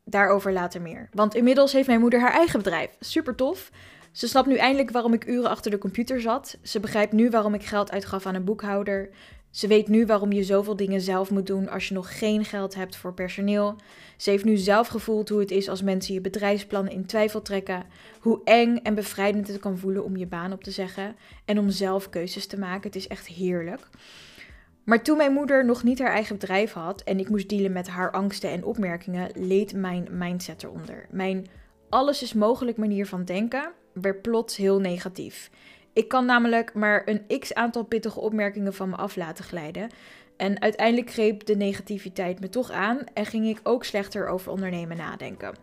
Daarover 0.04 0.52
later 0.52 0.82
meer. 0.82 1.08
Want 1.12 1.34
inmiddels 1.34 1.72
heeft 1.72 1.86
mijn 1.86 2.00
moeder 2.00 2.20
haar 2.20 2.32
eigen 2.32 2.58
bedrijf. 2.58 2.96
Super 3.00 3.34
tof. 3.34 3.70
Ze 4.14 4.28
snapt 4.28 4.46
nu 4.46 4.56
eindelijk 4.56 4.90
waarom 4.90 5.12
ik 5.12 5.26
uren 5.26 5.50
achter 5.50 5.70
de 5.70 5.78
computer 5.78 6.20
zat. 6.20 6.58
Ze 6.62 6.81
begrijpt 6.81 7.12
nu 7.12 7.31
waarom 7.31 7.55
ik 7.55 7.64
geld 7.64 7.90
uitgaf 7.90 8.26
aan 8.26 8.34
een 8.34 8.44
boekhouder. 8.44 9.08
Ze 9.50 9.66
weet 9.66 9.88
nu 9.88 10.06
waarom 10.06 10.33
je 10.33 10.44
zoveel 10.44 10.76
dingen 10.76 11.00
zelf 11.00 11.30
moet 11.30 11.47
doen 11.47 11.68
als 11.68 11.88
je 11.88 11.94
nog 11.94 12.18
geen 12.18 12.44
geld 12.44 12.75
hebt 12.75 12.97
voor 12.97 13.14
personeel. 13.14 13.76
Ze 14.16 14.30
heeft 14.30 14.44
nu 14.44 14.56
zelf 14.56 14.88
gevoeld 14.88 15.28
hoe 15.28 15.40
het 15.40 15.50
is 15.50 15.68
als 15.68 15.83
mensen 15.83 16.14
je 16.14 16.21
bedrijfsplannen 16.21 16.92
in 16.92 17.06
twijfel 17.06 17.42
trekken. 17.42 17.85
Hoe 18.21 18.40
eng 18.44 18.76
en 18.76 18.94
bevrijdend 18.94 19.49
het 19.49 19.59
kan 19.59 19.78
voelen 19.78 20.04
om 20.04 20.16
je 20.16 20.26
baan 20.26 20.52
op 20.52 20.64
te 20.64 20.71
zeggen. 20.71 21.16
En 21.44 21.59
om 21.59 21.71
zelf 21.71 22.11
keuzes 22.11 22.47
te 22.47 22.59
maken. 22.59 22.83
Het 22.83 22.97
is 22.97 23.09
echt 23.09 23.26
heerlijk. 23.26 23.88
Maar 24.85 25.02
toen 25.02 25.16
mijn 25.16 25.33
moeder 25.33 25.64
nog 25.64 25.83
niet 25.83 25.99
haar 25.99 26.12
eigen 26.12 26.38
bedrijf 26.38 26.73
had 26.73 27.00
en 27.00 27.18
ik 27.18 27.28
moest 27.28 27.49
dealen 27.49 27.73
met 27.73 27.88
haar 27.88 28.11
angsten 28.11 28.50
en 28.50 28.64
opmerkingen, 28.64 29.30
leed 29.35 29.75
mijn 29.75 30.09
mindset 30.11 30.62
eronder. 30.62 31.06
Mijn 31.11 31.47
alles 31.88 32.23
is 32.23 32.33
mogelijk 32.33 32.76
manier 32.76 33.06
van 33.06 33.25
denken 33.25 33.73
werd 33.94 34.22
plots 34.22 34.56
heel 34.56 34.80
negatief. 34.80 35.50
Ik 35.92 36.08
kan 36.08 36.26
namelijk 36.26 36.74
maar 36.74 37.02
een 37.04 37.38
x 37.38 37.54
aantal 37.54 37.84
pittige 37.84 38.20
opmerkingen 38.20 38.74
van 38.74 38.88
me 38.88 38.96
af 38.96 39.16
laten 39.16 39.44
glijden. 39.44 39.90
En 40.36 40.60
uiteindelijk 40.60 41.10
greep 41.10 41.46
de 41.46 41.56
negativiteit 41.56 42.40
me 42.40 42.48
toch 42.48 42.70
aan 42.70 42.98
en 43.14 43.26
ging 43.26 43.46
ik 43.46 43.60
ook 43.62 43.84
slechter 43.84 44.28
over 44.28 44.52
ondernemen 44.52 44.96
nadenken. 44.96 45.54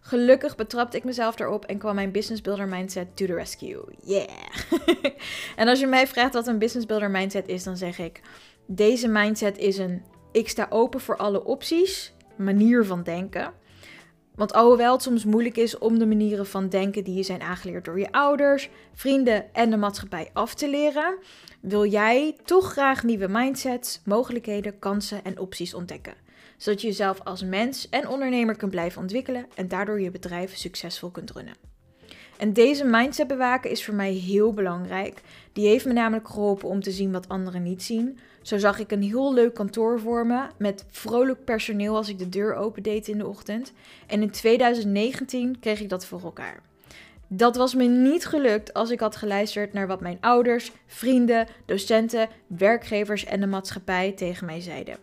Gelukkig 0.00 0.56
betrapte 0.56 0.96
ik 0.96 1.04
mezelf 1.04 1.34
daarop 1.34 1.64
en 1.64 1.78
kwam 1.78 1.94
mijn 1.94 2.12
business 2.12 2.42
builder 2.42 2.68
mindset 2.68 3.16
to 3.16 3.26
the 3.26 3.34
rescue. 3.34 3.84
Yeah! 4.02 4.28
en 5.56 5.68
als 5.68 5.80
je 5.80 5.86
mij 5.86 6.06
vraagt 6.06 6.34
wat 6.34 6.46
een 6.46 6.58
business 6.58 6.86
builder 6.86 7.10
mindset 7.10 7.48
is, 7.48 7.62
dan 7.62 7.76
zeg 7.76 7.98
ik: 7.98 8.20
deze 8.66 9.08
mindset 9.08 9.58
is 9.58 9.78
een 9.78 10.02
ik 10.32 10.48
sta 10.48 10.66
open 10.70 11.00
voor 11.00 11.16
alle 11.16 11.44
opties, 11.44 12.14
manier 12.36 12.84
van 12.84 13.02
denken. 13.02 13.52
Want 14.34 14.52
alhoewel 14.52 14.92
het 14.92 15.02
soms 15.02 15.24
moeilijk 15.24 15.56
is 15.56 15.78
om 15.78 15.98
de 15.98 16.06
manieren 16.06 16.46
van 16.46 16.68
denken 16.68 17.04
die 17.04 17.14
je 17.14 17.22
zijn 17.22 17.42
aangeleerd 17.42 17.84
door 17.84 17.98
je 17.98 18.12
ouders, 18.12 18.70
vrienden 18.94 19.54
en 19.54 19.70
de 19.70 19.76
maatschappij 19.76 20.30
af 20.32 20.54
te 20.54 20.70
leren, 20.70 21.18
wil 21.60 21.86
jij 21.86 22.36
toch 22.44 22.72
graag 22.72 23.02
nieuwe 23.02 23.28
mindsets, 23.28 24.00
mogelijkheden, 24.04 24.78
kansen 24.78 25.24
en 25.24 25.38
opties 25.38 25.74
ontdekken. 25.74 26.14
Zodat 26.56 26.80
je 26.80 26.86
jezelf 26.86 27.20
als 27.20 27.42
mens 27.42 27.88
en 27.88 28.08
ondernemer 28.08 28.56
kunt 28.56 28.70
blijven 28.70 29.00
ontwikkelen 29.00 29.46
en 29.54 29.68
daardoor 29.68 30.00
je 30.00 30.10
bedrijf 30.10 30.56
succesvol 30.56 31.10
kunt 31.10 31.30
runnen. 31.30 31.54
En 32.38 32.52
deze 32.52 32.84
mindset 32.84 33.26
bewaken 33.26 33.70
is 33.70 33.84
voor 33.84 33.94
mij 33.94 34.12
heel 34.12 34.52
belangrijk. 34.52 35.20
Die 35.54 35.66
heeft 35.66 35.84
me 35.84 35.92
namelijk 35.92 36.28
geholpen 36.28 36.68
om 36.68 36.82
te 36.82 36.90
zien 36.90 37.12
wat 37.12 37.28
anderen 37.28 37.62
niet 37.62 37.82
zien. 37.82 38.18
Zo 38.42 38.58
zag 38.58 38.78
ik 38.78 38.90
een 38.90 39.02
heel 39.02 39.34
leuk 39.34 39.54
kantoor 39.54 40.00
voor 40.00 40.26
me 40.26 40.46
met 40.58 40.84
vrolijk 40.90 41.44
personeel 41.44 41.96
als 41.96 42.08
ik 42.08 42.18
de 42.18 42.28
deur 42.28 42.54
opendeed 42.54 43.08
in 43.08 43.18
de 43.18 43.26
ochtend. 43.26 43.72
En 44.06 44.22
in 44.22 44.30
2019 44.30 45.58
kreeg 45.60 45.80
ik 45.80 45.88
dat 45.88 46.06
voor 46.06 46.22
elkaar. 46.22 46.62
Dat 47.28 47.56
was 47.56 47.74
me 47.74 47.84
niet 47.84 48.26
gelukt 48.26 48.74
als 48.74 48.90
ik 48.90 49.00
had 49.00 49.16
geluisterd 49.16 49.72
naar 49.72 49.86
wat 49.86 50.00
mijn 50.00 50.18
ouders, 50.20 50.72
vrienden, 50.86 51.46
docenten, 51.64 52.28
werkgevers 52.46 53.24
en 53.24 53.40
de 53.40 53.46
maatschappij 53.46 54.12
tegen 54.12 54.46
mij 54.46 54.60
zeiden. 54.60 54.96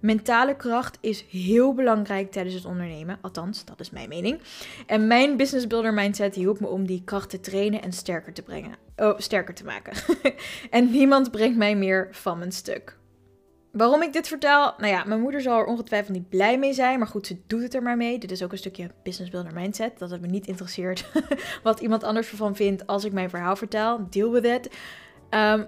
Mentale 0.00 0.56
kracht 0.56 0.98
is 1.00 1.24
heel 1.30 1.74
belangrijk 1.74 2.32
tijdens 2.32 2.54
het 2.54 2.64
ondernemen, 2.64 3.18
althans, 3.20 3.64
dat 3.64 3.80
is 3.80 3.90
mijn 3.90 4.08
mening. 4.08 4.40
En 4.86 5.06
mijn 5.06 5.36
business 5.36 5.66
builder 5.66 5.94
mindset 5.94 6.34
hielp 6.34 6.60
me 6.60 6.66
om 6.66 6.86
die 6.86 7.02
kracht 7.04 7.30
te 7.30 7.40
trainen 7.40 7.82
en 7.82 7.92
sterker 7.92 8.32
te 8.32 8.42
brengen. 8.42 8.74
Oh, 8.96 9.18
sterker 9.18 9.54
te 9.54 9.64
maken. 9.64 9.92
en 10.70 10.90
niemand 10.90 11.30
brengt 11.30 11.56
mij 11.56 11.76
meer 11.76 12.08
van 12.10 12.38
mijn 12.38 12.52
stuk. 12.52 12.96
Waarom 13.76 14.02
ik 14.02 14.12
dit 14.12 14.28
vertel? 14.28 14.74
Nou 14.78 14.92
ja, 14.92 15.04
mijn 15.04 15.20
moeder 15.20 15.40
zal 15.40 15.58
er 15.58 15.64
ongetwijfeld 15.64 16.16
niet 16.16 16.28
blij 16.28 16.58
mee 16.58 16.72
zijn. 16.72 16.98
Maar 16.98 17.08
goed, 17.08 17.26
ze 17.26 17.40
doet 17.46 17.62
het 17.62 17.74
er 17.74 17.82
maar 17.82 17.96
mee. 17.96 18.18
Dit 18.18 18.30
is 18.30 18.42
ook 18.42 18.52
een 18.52 18.58
stukje 18.58 18.90
business 19.02 19.30
builder 19.30 19.52
mindset. 19.54 19.98
Dat 19.98 20.10
het 20.10 20.20
me 20.20 20.26
niet 20.26 20.46
interesseert 20.46 21.10
wat 21.62 21.80
iemand 21.80 22.04
anders 22.04 22.30
ervan 22.30 22.56
vindt 22.56 22.86
als 22.86 23.04
ik 23.04 23.12
mijn 23.12 23.30
verhaal 23.30 23.56
vertel. 23.56 24.06
Deal 24.10 24.30
with 24.30 24.44
it. 24.44 24.70
Um, 25.30 25.66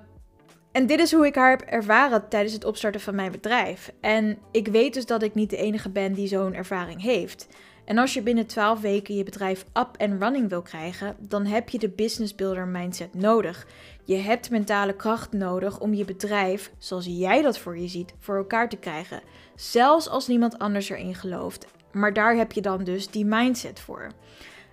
en 0.78 0.86
dit 0.86 1.00
is 1.00 1.12
hoe 1.12 1.26
ik 1.26 1.34
haar 1.34 1.50
heb 1.50 1.60
ervaren 1.60 2.28
tijdens 2.28 2.52
het 2.52 2.64
opstarten 2.64 3.00
van 3.00 3.14
mijn 3.14 3.32
bedrijf. 3.32 3.92
En 4.00 4.38
ik 4.50 4.68
weet 4.68 4.94
dus 4.94 5.06
dat 5.06 5.22
ik 5.22 5.34
niet 5.34 5.50
de 5.50 5.56
enige 5.56 5.88
ben 5.88 6.12
die 6.12 6.28
zo'n 6.28 6.54
ervaring 6.54 7.02
heeft. 7.02 7.48
En 7.84 7.98
als 7.98 8.14
je 8.14 8.22
binnen 8.22 8.46
12 8.46 8.80
weken 8.80 9.16
je 9.16 9.24
bedrijf 9.24 9.64
up 9.74 9.88
en 9.96 10.20
running 10.20 10.48
wil 10.48 10.62
krijgen, 10.62 11.16
dan 11.18 11.46
heb 11.46 11.68
je 11.68 11.78
de 11.78 11.88
business 11.88 12.34
builder 12.34 12.66
mindset 12.66 13.14
nodig. 13.14 13.66
Je 14.04 14.16
hebt 14.16 14.50
mentale 14.50 14.96
kracht 14.96 15.32
nodig 15.32 15.80
om 15.80 15.94
je 15.94 16.04
bedrijf, 16.04 16.70
zoals 16.78 17.06
jij 17.08 17.42
dat 17.42 17.58
voor 17.58 17.78
je 17.78 17.88
ziet, 17.88 18.14
voor 18.18 18.36
elkaar 18.36 18.68
te 18.68 18.76
krijgen. 18.76 19.20
Zelfs 19.54 20.08
als 20.08 20.26
niemand 20.26 20.58
anders 20.58 20.88
erin 20.88 21.14
gelooft. 21.14 21.66
Maar 21.92 22.12
daar 22.12 22.36
heb 22.36 22.52
je 22.52 22.60
dan 22.60 22.84
dus 22.84 23.10
die 23.10 23.24
mindset 23.24 23.80
voor. 23.80 24.10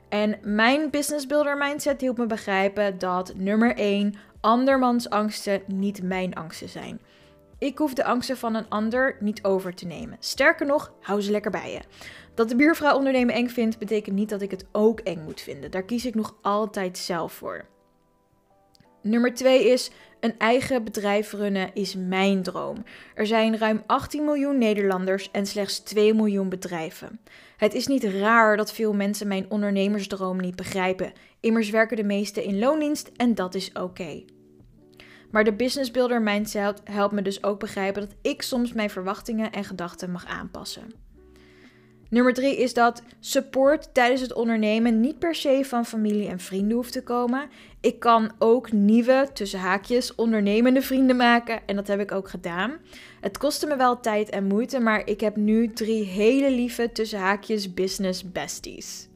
En 0.09 0.37
mijn 0.41 0.89
business 0.89 1.27
builder 1.27 1.57
mindset 1.57 2.01
hielp 2.01 2.17
me 2.17 2.25
begrijpen 2.25 2.99
dat 2.99 3.33
nummer 3.35 3.75
1 3.75 4.15
andermans 4.45 5.09
angsten 5.09 5.61
niet 5.67 6.03
mijn 6.03 6.33
angsten 6.33 6.69
zijn. 6.69 7.01
Ik 7.57 7.77
hoef 7.77 7.93
de 7.93 8.03
angsten 8.03 8.37
van 8.37 8.55
een 8.55 8.69
ander 8.69 9.17
niet 9.19 9.43
over 9.43 9.73
te 9.73 9.85
nemen. 9.85 10.17
Sterker 10.19 10.65
nog, 10.65 10.93
hou 11.01 11.21
ze 11.21 11.31
lekker 11.31 11.51
bij 11.51 11.71
je. 11.71 11.79
Dat 12.33 12.49
de 12.49 12.55
buurvrouw 12.55 12.95
ondernemen 12.95 13.35
eng 13.35 13.47
vindt, 13.47 13.79
betekent 13.79 14.15
niet 14.15 14.29
dat 14.29 14.41
ik 14.41 14.51
het 14.51 14.65
ook 14.71 14.99
eng 14.99 15.23
moet 15.23 15.41
vinden. 15.41 15.71
Daar 15.71 15.83
kies 15.83 16.05
ik 16.05 16.15
nog 16.15 16.35
altijd 16.41 16.97
zelf 16.97 17.33
voor. 17.33 17.65
Nummer 19.01 19.33
2 19.33 19.69
is 19.69 19.91
een 20.19 20.37
eigen 20.37 20.83
bedrijf 20.83 21.31
runnen 21.31 21.69
is 21.73 21.95
mijn 21.95 22.43
droom. 22.43 22.83
Er 23.15 23.27
zijn 23.27 23.57
ruim 23.57 23.83
18 23.85 24.25
miljoen 24.25 24.57
Nederlanders 24.57 25.31
en 25.31 25.45
slechts 25.45 25.79
2 25.79 26.13
miljoen 26.13 26.49
bedrijven. 26.49 27.19
Het 27.57 27.73
is 27.73 27.87
niet 27.87 28.03
raar 28.03 28.57
dat 28.57 28.73
veel 28.73 28.93
mensen 28.93 29.27
mijn 29.27 29.45
ondernemersdroom 29.49 30.37
niet 30.41 30.55
begrijpen. 30.55 31.13
Immers 31.39 31.69
werken 31.69 31.97
de 31.97 32.03
meesten 32.03 32.43
in 32.43 32.59
loondienst 32.59 33.11
en 33.15 33.35
dat 33.35 33.55
is 33.55 33.71
oké. 33.71 34.23
Maar 35.35 35.43
de 35.43 35.53
business 35.53 35.91
builder 35.91 36.21
mindset 36.21 36.81
helpt 36.83 37.13
me 37.13 37.21
dus 37.21 37.43
ook 37.43 37.59
begrijpen 37.59 38.01
dat 38.01 38.15
ik 38.21 38.41
soms 38.41 38.73
mijn 38.73 38.89
verwachtingen 38.89 39.51
en 39.51 39.63
gedachten 39.63 40.11
mag 40.11 40.25
aanpassen. 40.25 40.93
Nummer 42.09 42.33
drie 42.33 42.57
is 42.57 42.73
dat 42.73 43.03
support 43.19 43.93
tijdens 43.93 44.21
het 44.21 44.33
ondernemen 44.33 44.99
niet 44.99 45.19
per 45.19 45.35
se 45.35 45.61
van 45.65 45.85
familie 45.85 46.27
en 46.27 46.39
vrienden 46.39 46.75
hoeft 46.75 46.91
te 46.91 47.03
komen. 47.03 47.49
Ik 47.81 47.99
kan 47.99 48.31
ook 48.39 48.71
nieuwe, 48.71 49.29
tussen 49.33 49.59
haakjes, 49.59 50.15
ondernemende 50.15 50.81
vrienden 50.81 51.15
maken 51.15 51.59
en 51.65 51.75
dat 51.75 51.87
heb 51.87 51.99
ik 51.99 52.11
ook 52.11 52.29
gedaan. 52.29 52.77
Het 53.21 53.37
kostte 53.37 53.67
me 53.67 53.75
wel 53.75 53.99
tijd 53.99 54.29
en 54.29 54.43
moeite, 54.43 54.79
maar 54.79 55.07
ik 55.07 55.19
heb 55.19 55.35
nu 55.35 55.73
drie 55.73 56.03
hele 56.03 56.51
lieve, 56.51 56.91
tussen 56.91 57.19
haakjes, 57.19 57.73
business 57.73 58.31
besties. 58.31 59.07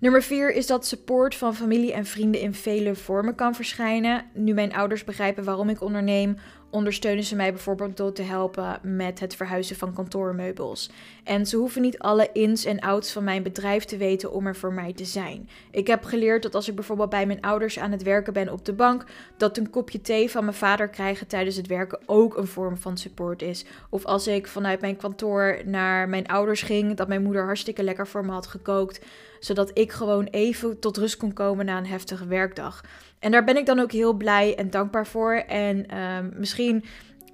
Nummer 0.00 0.22
4 0.22 0.52
is 0.52 0.66
dat 0.66 0.86
support 0.86 1.34
van 1.34 1.54
familie 1.54 1.92
en 1.92 2.04
vrienden 2.04 2.40
in 2.40 2.54
vele 2.54 2.94
vormen 2.94 3.34
kan 3.34 3.54
verschijnen. 3.54 4.24
Nu 4.34 4.54
mijn 4.54 4.74
ouders 4.74 5.04
begrijpen 5.04 5.44
waarom 5.44 5.68
ik 5.68 5.82
onderneem, 5.82 6.36
ondersteunen 6.70 7.24
ze 7.24 7.36
mij 7.36 7.52
bijvoorbeeld 7.52 7.96
door 7.96 8.12
te 8.12 8.22
helpen 8.22 8.80
met 8.82 9.20
het 9.20 9.36
verhuizen 9.36 9.76
van 9.76 9.94
kantoormeubels. 9.94 10.90
En 11.24 11.46
ze 11.46 11.56
hoeven 11.56 11.82
niet 11.82 11.98
alle 11.98 12.28
ins 12.32 12.64
en 12.64 12.80
outs 12.80 13.12
van 13.12 13.24
mijn 13.24 13.42
bedrijf 13.42 13.84
te 13.84 13.96
weten 13.96 14.32
om 14.32 14.46
er 14.46 14.56
voor 14.56 14.72
mij 14.72 14.92
te 14.92 15.04
zijn. 15.04 15.48
Ik 15.70 15.86
heb 15.86 16.04
geleerd 16.04 16.42
dat 16.42 16.54
als 16.54 16.68
ik 16.68 16.74
bijvoorbeeld 16.74 17.10
bij 17.10 17.26
mijn 17.26 17.40
ouders 17.40 17.78
aan 17.78 17.92
het 17.92 18.02
werken 18.02 18.32
ben 18.32 18.52
op 18.52 18.64
de 18.64 18.72
bank, 18.72 19.04
dat 19.36 19.56
een 19.56 19.70
kopje 19.70 20.00
thee 20.00 20.30
van 20.30 20.44
mijn 20.44 20.56
vader 20.56 20.88
krijgen 20.88 21.26
tijdens 21.26 21.56
het 21.56 21.66
werken 21.66 22.00
ook 22.06 22.36
een 22.36 22.46
vorm 22.46 22.76
van 22.76 22.96
support 22.96 23.42
is. 23.42 23.64
Of 23.90 24.04
als 24.04 24.26
ik 24.26 24.46
vanuit 24.46 24.80
mijn 24.80 24.96
kantoor 24.96 25.60
naar 25.64 26.08
mijn 26.08 26.26
ouders 26.26 26.62
ging, 26.62 26.96
dat 26.96 27.08
mijn 27.08 27.22
moeder 27.22 27.44
hartstikke 27.44 27.82
lekker 27.82 28.06
voor 28.06 28.24
me 28.24 28.32
had 28.32 28.46
gekookt, 28.46 29.00
zodat 29.40 29.70
ik 29.78 29.92
gewoon 29.92 30.24
even 30.24 30.78
tot 30.78 30.96
rust 30.96 31.16
kon 31.16 31.32
komen 31.32 31.64
na 31.64 31.78
een 31.78 31.86
heftige 31.86 32.26
werkdag. 32.26 32.80
En 33.18 33.30
daar 33.30 33.44
ben 33.44 33.56
ik 33.56 33.66
dan 33.66 33.78
ook 33.78 33.92
heel 33.92 34.12
blij 34.12 34.56
en 34.56 34.70
dankbaar 34.70 35.06
voor. 35.06 35.32
En 35.34 35.86
uh, 35.92 36.18
misschien 36.36 36.84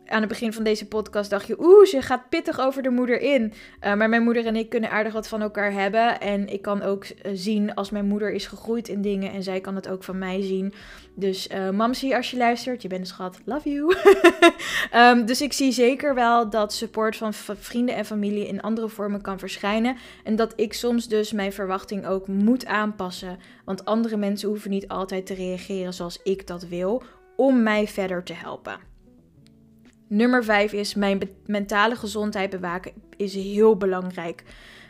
aan 0.07 0.21
het 0.21 0.29
begin 0.29 0.53
van 0.53 0.65
deze 0.65 0.89
podcast 0.89 1.31
dacht 1.31 1.47
je, 1.47 1.61
oeh, 1.61 1.87
ze 1.87 2.03
gaat 2.03 2.29
pittig 2.29 2.61
over 2.61 2.83
de 2.83 2.91
moeder 2.91 3.21
in. 3.21 3.53
Uh, 3.85 3.95
maar 3.95 4.09
mijn 4.09 4.23
moeder 4.23 4.47
en 4.47 4.57
ik 4.57 4.69
kunnen 4.69 4.91
aardig 4.91 5.13
wat 5.13 5.29
van 5.29 5.43
elkaar 5.43 5.73
hebben. 5.73 6.21
En 6.21 6.49
ik 6.49 6.63
kan 6.63 6.83
ook 6.83 7.05
uh, 7.05 7.33
zien 7.35 7.75
als 7.75 7.91
mijn 7.91 8.07
moeder 8.07 8.33
is 8.33 8.47
gegroeid 8.47 8.89
in 8.89 9.03
dingen 9.03 9.33
en 9.33 9.43
zij 9.43 9.61
kan 9.61 9.75
het 9.75 9.89
ook 9.89 10.05
van 10.05 10.19
mij 10.19 10.43
zien. 10.43 10.75
Dus 11.15 11.49
uh, 11.49 11.71
Mamsi, 11.71 12.15
als 12.15 12.31
je 12.31 12.37
luistert, 12.37 12.83
je 12.83 12.89
bent 12.89 13.01
een 13.01 13.07
schat, 13.07 13.41
love 13.45 13.71
you. 13.71 13.97
um, 14.95 15.27
dus 15.31 15.41
ik 15.41 15.53
zie 15.53 15.73
zeker 15.73 16.15
wel 16.15 16.51
dat 16.51 16.73
support 16.73 17.17
van 17.17 17.35
vrienden 17.35 17.95
en 17.95 18.05
familie 18.05 18.47
in 18.47 18.61
andere 18.61 18.89
vormen 18.89 19.21
kan 19.21 19.39
verschijnen. 19.39 19.97
En 20.25 20.37
dat 20.37 20.53
ik 20.57 20.73
soms 20.73 21.09
dus 21.09 21.33
mijn 21.33 21.53
verwachting 21.53 22.07
ook 22.07 22.27
moet 22.27 22.67
aanpassen. 22.67 23.39
Want 23.65 23.85
andere 23.85 24.17
mensen 24.17 24.49
hoeven 24.49 24.71
niet 24.71 24.89
altijd 24.89 25.27
te 25.27 25.35
reageren 25.35 25.95
zoals 25.95 26.21
ik 26.23 26.47
dat 26.47 26.67
wil 26.69 27.03
om 27.37 27.63
mij 27.63 27.87
verder 27.87 28.23
te 28.23 28.35
helpen. 28.35 28.94
Nummer 30.09 30.45
5 30.45 30.73
is 30.73 30.95
mijn 30.95 31.21
mentale 31.47 31.97
gezondheid 31.97 32.51
bewaken 32.51 32.93
is 33.17 33.35
heel 33.35 33.77
belangrijk. 33.77 34.43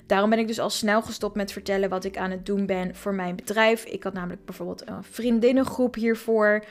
Daarom 0.06 0.30
ben 0.30 0.38
ik 0.38 0.46
dus 0.46 0.58
al 0.58 0.70
snel 0.70 1.02
gestopt 1.02 1.36
met 1.36 1.52
vertellen 1.52 1.88
wat 1.88 2.04
ik 2.04 2.16
aan 2.16 2.30
het 2.30 2.46
doen 2.46 2.66
ben 2.66 2.94
voor 2.94 3.14
mijn 3.14 3.36
bedrijf. 3.36 3.84
Ik 3.84 4.02
had 4.02 4.12
namelijk 4.12 4.44
bijvoorbeeld 4.44 4.88
een 4.88 5.04
vriendinnengroep 5.04 5.94
hiervoor. 5.94 6.64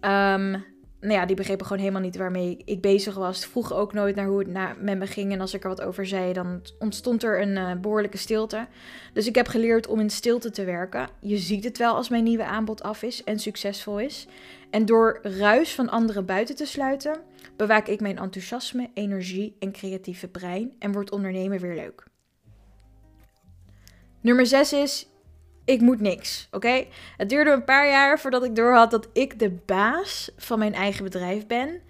Um, 0.00 0.64
nou 1.06 1.18
ja, 1.18 1.26
die 1.26 1.36
begrepen 1.36 1.66
gewoon 1.66 1.82
helemaal 1.82 2.02
niet 2.02 2.16
waarmee 2.16 2.58
ik 2.64 2.80
bezig 2.80 3.14
was. 3.14 3.46
Vroegen 3.46 3.76
ook 3.76 3.92
nooit 3.92 4.16
naar 4.16 4.26
hoe 4.26 4.38
het 4.38 4.48
na 4.48 4.74
met 4.80 4.98
me 4.98 5.06
ging. 5.06 5.32
En 5.32 5.40
als 5.40 5.54
ik 5.54 5.62
er 5.62 5.68
wat 5.68 5.82
over 5.82 6.06
zei, 6.06 6.32
dan 6.32 6.62
ontstond 6.78 7.22
er 7.22 7.40
een 7.40 7.56
uh, 7.56 7.72
behoorlijke 7.80 8.16
stilte. 8.16 8.66
Dus 9.12 9.26
ik 9.26 9.34
heb 9.34 9.48
geleerd 9.48 9.86
om 9.86 10.00
in 10.00 10.10
stilte 10.10 10.50
te 10.50 10.64
werken. 10.64 11.08
Je 11.20 11.38
ziet 11.38 11.64
het 11.64 11.78
wel 11.78 11.94
als 11.94 12.08
mijn 12.08 12.24
nieuwe 12.24 12.44
aanbod 12.44 12.82
af 12.82 13.02
is 13.02 13.24
en 13.24 13.38
succesvol 13.38 14.00
is. 14.00 14.26
En 14.70 14.86
door 14.86 15.18
ruis 15.22 15.74
van 15.74 15.88
anderen 15.88 16.26
buiten 16.26 16.56
te 16.56 16.66
sluiten, 16.66 17.20
bewaak 17.56 17.86
ik 17.86 18.00
mijn 18.00 18.18
enthousiasme, 18.18 18.90
energie 18.94 19.56
en 19.58 19.72
creatieve 19.72 20.28
brein 20.28 20.72
en 20.78 20.92
wordt 20.92 21.10
ondernemen 21.10 21.60
weer 21.60 21.74
leuk. 21.74 22.04
Nummer 24.20 24.46
6 24.46 24.72
is, 24.72 25.08
ik 25.66 25.80
moet 25.80 26.00
niks, 26.00 26.48
oké? 26.50 26.84
Het 27.16 27.28
duurde 27.28 27.50
een 27.50 27.64
paar 27.64 27.88
jaar 27.88 28.20
voordat 28.20 28.44
ik 28.44 28.56
doorhad 28.56 28.90
dat 28.90 29.08
ik 29.12 29.38
de 29.38 29.50
baas 29.66 30.30
van 30.36 30.58
mijn 30.58 30.74
eigen 30.74 31.04
bedrijf 31.04 31.46
ben. 31.46 31.80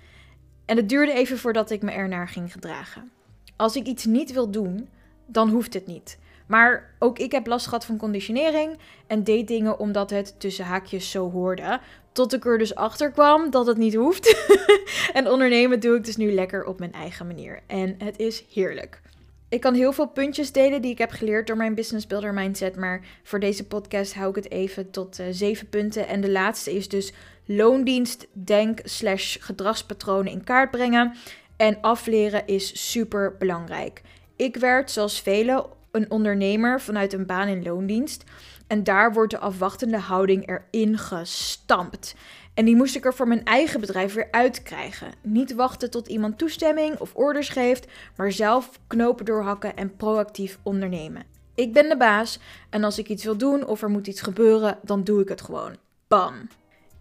En 0.64 0.76
het 0.76 0.88
duurde 0.88 1.12
even 1.12 1.38
voordat 1.38 1.70
ik 1.70 1.82
me 1.82 1.90
ernaar 1.90 2.28
ging 2.28 2.52
gedragen. 2.52 3.10
Als 3.56 3.76
ik 3.76 3.86
iets 3.86 4.04
niet 4.04 4.32
wil 4.32 4.50
doen, 4.50 4.88
dan 5.26 5.48
hoeft 5.48 5.74
het 5.74 5.86
niet. 5.86 6.18
Maar 6.46 6.94
ook 6.98 7.18
ik 7.18 7.32
heb 7.32 7.46
last 7.46 7.66
gehad 7.66 7.84
van 7.84 7.96
conditionering 7.96 8.78
en 9.06 9.24
deed 9.24 9.48
dingen 9.48 9.78
omdat 9.78 10.10
het 10.10 10.34
tussen 10.40 10.64
haakjes 10.64 11.10
zo 11.10 11.30
hoorde. 11.30 11.80
Tot 12.12 12.32
ik 12.32 12.44
er 12.44 12.58
dus 12.58 12.74
achter 12.74 13.10
kwam 13.10 13.50
dat 13.50 13.66
het 13.66 13.76
niet 13.76 13.94
hoeft. 13.94 14.46
en 15.12 15.28
ondernemen 15.28 15.80
doe 15.80 15.96
ik 15.96 16.04
dus 16.04 16.16
nu 16.16 16.32
lekker 16.32 16.64
op 16.64 16.78
mijn 16.78 16.92
eigen 16.92 17.26
manier. 17.26 17.60
En 17.66 17.94
het 17.98 18.18
is 18.18 18.44
heerlijk. 18.52 19.00
Ik 19.48 19.60
kan 19.60 19.74
heel 19.74 19.92
veel 19.92 20.06
puntjes 20.08 20.52
delen 20.52 20.82
die 20.82 20.90
ik 20.90 20.98
heb 20.98 21.10
geleerd 21.10 21.46
door 21.46 21.56
mijn 21.56 21.74
Business 21.74 22.06
Builder 22.06 22.34
Mindset. 22.34 22.76
Maar 22.76 23.00
voor 23.22 23.40
deze 23.40 23.66
podcast 23.66 24.14
hou 24.14 24.28
ik 24.28 24.34
het 24.34 24.50
even 24.50 24.90
tot 24.90 25.20
uh, 25.20 25.26
zeven 25.30 25.68
punten. 25.68 26.08
En 26.08 26.20
de 26.20 26.30
laatste 26.30 26.74
is 26.74 26.88
dus 26.88 27.12
loondienst, 27.44 28.26
denk 28.32 28.78
slash 28.84 29.36
gedragspatronen 29.40 30.32
in 30.32 30.44
kaart 30.44 30.70
brengen. 30.70 31.14
En 31.56 31.78
afleren 31.80 32.46
is 32.46 32.90
super 32.90 33.36
belangrijk. 33.38 34.02
Ik 34.36 34.56
werd, 34.56 34.90
zoals 34.90 35.20
velen, 35.20 35.64
een 35.90 36.10
ondernemer 36.10 36.80
vanuit 36.80 37.12
een 37.12 37.26
baan 37.26 37.48
in 37.48 37.62
loondienst. 37.62 38.24
En 38.66 38.84
daar 38.84 39.12
wordt 39.12 39.30
de 39.30 39.38
afwachtende 39.38 39.98
houding 39.98 40.48
erin 40.48 40.98
gestampt. 40.98 42.14
En 42.56 42.64
die 42.64 42.76
moest 42.76 42.96
ik 42.96 43.04
er 43.04 43.14
voor 43.14 43.28
mijn 43.28 43.44
eigen 43.44 43.80
bedrijf 43.80 44.14
weer 44.14 44.28
uitkrijgen. 44.30 45.12
Niet 45.22 45.54
wachten 45.54 45.90
tot 45.90 46.08
iemand 46.08 46.38
toestemming 46.38 46.98
of 46.98 47.14
orders 47.14 47.48
geeft, 47.48 47.86
maar 48.16 48.32
zelf 48.32 48.70
knopen 48.86 49.24
doorhakken 49.24 49.76
en 49.76 49.96
proactief 49.96 50.58
ondernemen. 50.62 51.22
Ik 51.54 51.72
ben 51.72 51.88
de 51.88 51.96
baas 51.96 52.38
en 52.70 52.84
als 52.84 52.98
ik 52.98 53.08
iets 53.08 53.24
wil 53.24 53.36
doen 53.36 53.66
of 53.66 53.82
er 53.82 53.90
moet 53.90 54.06
iets 54.06 54.20
gebeuren, 54.20 54.78
dan 54.82 55.04
doe 55.04 55.20
ik 55.20 55.28
het 55.28 55.40
gewoon. 55.40 55.76
Bam. 56.08 56.48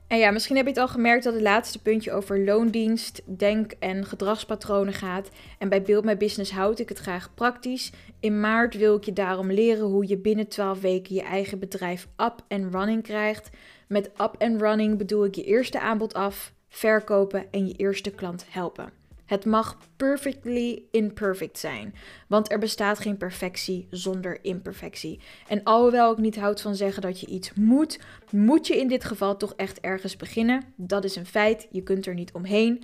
En 0.07 0.17
ja, 0.17 0.31
misschien 0.31 0.55
heb 0.55 0.65
je 0.65 0.71
het 0.71 0.79
al 0.81 0.87
gemerkt 0.87 1.23
dat 1.23 1.33
het 1.33 1.41
laatste 1.41 1.81
puntje 1.81 2.11
over 2.11 2.43
loondienst, 2.43 3.21
denk- 3.25 3.73
en 3.79 4.05
gedragspatronen 4.05 4.93
gaat. 4.93 5.29
En 5.59 5.69
bij 5.69 5.81
Build 5.81 6.03
My 6.03 6.17
Business 6.17 6.51
houd 6.51 6.79
ik 6.79 6.89
het 6.89 6.97
graag 6.97 7.33
praktisch. 7.33 7.91
In 8.19 8.39
maart 8.39 8.75
wil 8.75 8.95
ik 8.95 9.03
je 9.03 9.13
daarom 9.13 9.51
leren 9.51 9.85
hoe 9.85 10.07
je 10.07 10.17
binnen 10.17 10.47
12 10.47 10.81
weken 10.81 11.15
je 11.15 11.21
eigen 11.21 11.59
bedrijf 11.59 12.07
up 12.17 12.45
and 12.47 12.73
running 12.73 13.03
krijgt. 13.03 13.49
Met 13.87 14.07
up 14.07 14.35
and 14.37 14.61
running 14.61 14.97
bedoel 14.97 15.25
ik 15.25 15.35
je 15.35 15.43
eerste 15.43 15.79
aanbod 15.79 16.13
af, 16.13 16.53
verkopen 16.69 17.45
en 17.51 17.67
je 17.67 17.73
eerste 17.73 18.11
klant 18.11 18.45
helpen. 18.49 19.04
Het 19.25 19.45
mag 19.45 19.77
perfectly 19.97 20.83
imperfect 20.91 21.59
zijn, 21.59 21.95
want 22.27 22.51
er 22.51 22.59
bestaat 22.59 22.99
geen 22.99 23.17
perfectie 23.17 23.87
zonder 23.89 24.43
imperfectie. 24.43 25.19
En 25.47 25.63
alhoewel 25.63 26.11
ik 26.11 26.17
niet 26.17 26.35
houd 26.35 26.61
van 26.61 26.75
zeggen 26.75 27.01
dat 27.01 27.19
je 27.19 27.27
iets 27.27 27.53
moet, 27.53 27.99
moet 28.31 28.67
je 28.67 28.77
in 28.77 28.87
dit 28.87 29.03
geval 29.03 29.37
toch 29.37 29.53
echt 29.55 29.79
ergens 29.79 30.15
beginnen. 30.15 30.63
Dat 30.75 31.03
is 31.03 31.15
een 31.15 31.25
feit, 31.25 31.67
je 31.71 31.83
kunt 31.83 32.05
er 32.05 32.13
niet 32.13 32.31
omheen. 32.31 32.83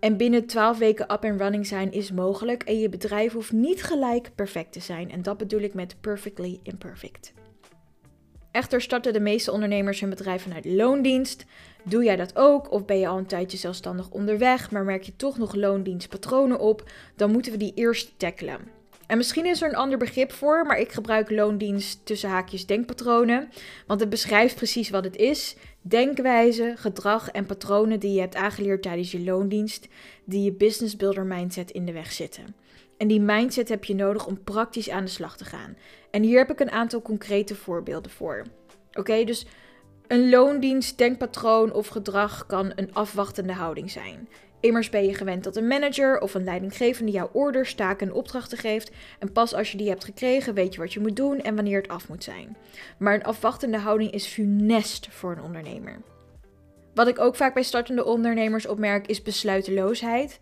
En 0.00 0.16
binnen 0.16 0.46
12 0.46 0.78
weken 0.78 1.12
up 1.12 1.24
and 1.24 1.40
running 1.40 1.66
zijn 1.66 1.92
is 1.92 2.12
mogelijk 2.12 2.62
en 2.62 2.78
je 2.78 2.88
bedrijf 2.88 3.32
hoeft 3.32 3.52
niet 3.52 3.82
gelijk 3.82 4.30
perfect 4.34 4.72
te 4.72 4.80
zijn. 4.80 5.10
En 5.10 5.22
dat 5.22 5.36
bedoel 5.36 5.60
ik 5.60 5.74
met 5.74 5.96
perfectly 6.00 6.60
imperfect. 6.62 7.32
Echter 8.50 8.80
starten 8.80 9.12
de 9.12 9.20
meeste 9.20 9.52
ondernemers 9.52 10.00
hun 10.00 10.10
bedrijf 10.10 10.42
vanuit 10.42 10.64
loondienst. 10.64 11.44
Doe 11.82 12.04
jij 12.04 12.16
dat 12.16 12.36
ook 12.36 12.72
of 12.72 12.84
ben 12.84 12.98
je 12.98 13.08
al 13.08 13.18
een 13.18 13.26
tijdje 13.26 13.58
zelfstandig 13.58 14.10
onderweg, 14.10 14.70
maar 14.70 14.84
merk 14.84 15.02
je 15.02 15.16
toch 15.16 15.38
nog 15.38 15.54
loondienstpatronen 15.54 16.58
op, 16.58 16.90
dan 17.16 17.30
moeten 17.30 17.52
we 17.52 17.58
die 17.58 17.72
eerst 17.74 18.12
tackelen. 18.16 18.60
En 19.06 19.16
misschien 19.16 19.46
is 19.46 19.62
er 19.62 19.68
een 19.68 19.76
ander 19.76 19.98
begrip 19.98 20.32
voor, 20.32 20.66
maar 20.66 20.78
ik 20.78 20.92
gebruik 20.92 21.30
loondienst 21.30 22.00
tussen 22.06 22.28
haakjes 22.28 22.66
denkpatronen, 22.66 23.48
want 23.86 24.00
het 24.00 24.08
beschrijft 24.08 24.54
precies 24.54 24.90
wat 24.90 25.04
het 25.04 25.16
is. 25.16 25.56
Denkwijze, 25.80 26.74
gedrag 26.76 27.30
en 27.30 27.46
patronen 27.46 28.00
die 28.00 28.12
je 28.12 28.20
hebt 28.20 28.34
aangeleerd 28.34 28.82
tijdens 28.82 29.10
je 29.10 29.20
loondienst, 29.20 29.88
die 30.24 30.44
je 30.44 30.52
business 30.52 30.96
builder 30.96 31.24
mindset 31.24 31.70
in 31.70 31.84
de 31.84 31.92
weg 31.92 32.12
zitten. 32.12 32.54
En 33.00 33.08
die 33.08 33.20
mindset 33.20 33.68
heb 33.68 33.84
je 33.84 33.94
nodig 33.94 34.26
om 34.26 34.44
praktisch 34.44 34.90
aan 34.90 35.04
de 35.04 35.10
slag 35.10 35.36
te 35.36 35.44
gaan. 35.44 35.76
En 36.10 36.22
hier 36.22 36.38
heb 36.38 36.50
ik 36.50 36.60
een 36.60 36.70
aantal 36.70 37.02
concrete 37.02 37.54
voorbeelden 37.54 38.10
voor. 38.10 38.42
Oké, 38.92 39.24
dus 39.24 39.46
een 40.06 40.30
loondienst, 40.30 40.98
denkpatroon 40.98 41.72
of 41.72 41.86
gedrag 41.86 42.46
kan 42.46 42.72
een 42.74 42.94
afwachtende 42.94 43.52
houding 43.52 43.90
zijn. 43.90 44.28
Immers 44.60 44.88
ben 44.88 45.04
je 45.04 45.14
gewend 45.14 45.44
dat 45.44 45.56
een 45.56 45.66
manager 45.66 46.20
of 46.20 46.34
een 46.34 46.44
leidinggevende 46.44 47.12
jouw 47.12 47.30
orders, 47.32 47.74
taken 47.74 48.06
en 48.06 48.14
opdrachten 48.14 48.58
geeft. 48.58 48.90
En 49.18 49.32
pas 49.32 49.54
als 49.54 49.72
je 49.72 49.78
die 49.78 49.88
hebt 49.88 50.04
gekregen, 50.04 50.54
weet 50.54 50.74
je 50.74 50.80
wat 50.80 50.92
je 50.92 51.00
moet 51.00 51.16
doen 51.16 51.40
en 51.40 51.54
wanneer 51.54 51.80
het 51.80 51.90
af 51.90 52.08
moet 52.08 52.24
zijn. 52.24 52.56
Maar 52.98 53.14
een 53.14 53.24
afwachtende 53.24 53.78
houding 53.78 54.10
is 54.10 54.26
funest 54.26 55.08
voor 55.10 55.32
een 55.32 55.42
ondernemer. 55.42 56.00
Wat 56.94 57.08
ik 57.08 57.18
ook 57.18 57.36
vaak 57.36 57.54
bij 57.54 57.62
startende 57.62 58.04
ondernemers 58.04 58.66
opmerk 58.66 59.06
is 59.06 59.22
besluiteloosheid. 59.22 60.40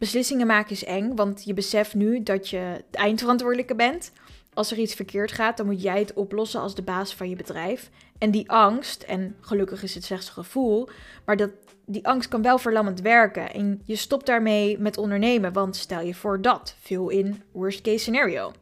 Beslissingen 0.00 0.46
maken 0.46 0.70
is 0.70 0.84
eng, 0.84 1.14
want 1.14 1.44
je 1.44 1.54
beseft 1.54 1.94
nu 1.94 2.22
dat 2.22 2.48
je 2.48 2.84
de 2.90 2.98
eindverantwoordelijke 2.98 3.74
bent. 3.74 4.12
Als 4.54 4.70
er 4.70 4.78
iets 4.78 4.94
verkeerd 4.94 5.32
gaat, 5.32 5.56
dan 5.56 5.66
moet 5.66 5.82
jij 5.82 5.98
het 5.98 6.12
oplossen 6.12 6.60
als 6.60 6.74
de 6.74 6.82
baas 6.82 7.14
van 7.14 7.28
je 7.28 7.36
bedrijf. 7.36 7.90
En 8.18 8.30
die 8.30 8.50
angst, 8.50 9.02
en 9.02 9.36
gelukkig 9.40 9.82
is 9.82 9.94
het 9.94 10.04
slechts 10.04 10.26
een 10.26 10.32
gevoel, 10.32 10.88
maar 11.24 11.36
dat, 11.36 11.50
die 11.86 12.06
angst 12.06 12.28
kan 12.28 12.42
wel 12.42 12.58
verlammend 12.58 13.00
werken. 13.00 13.52
En 13.52 13.82
je 13.84 13.96
stopt 13.96 14.26
daarmee 14.26 14.78
met 14.78 14.98
ondernemen, 14.98 15.52
want 15.52 15.76
stel 15.76 16.00
je 16.00 16.14
voor 16.14 16.42
dat, 16.42 16.74
veel 16.80 17.08
in 17.08 17.42
worst 17.52 17.80
case 17.80 17.98
scenario. 17.98 18.52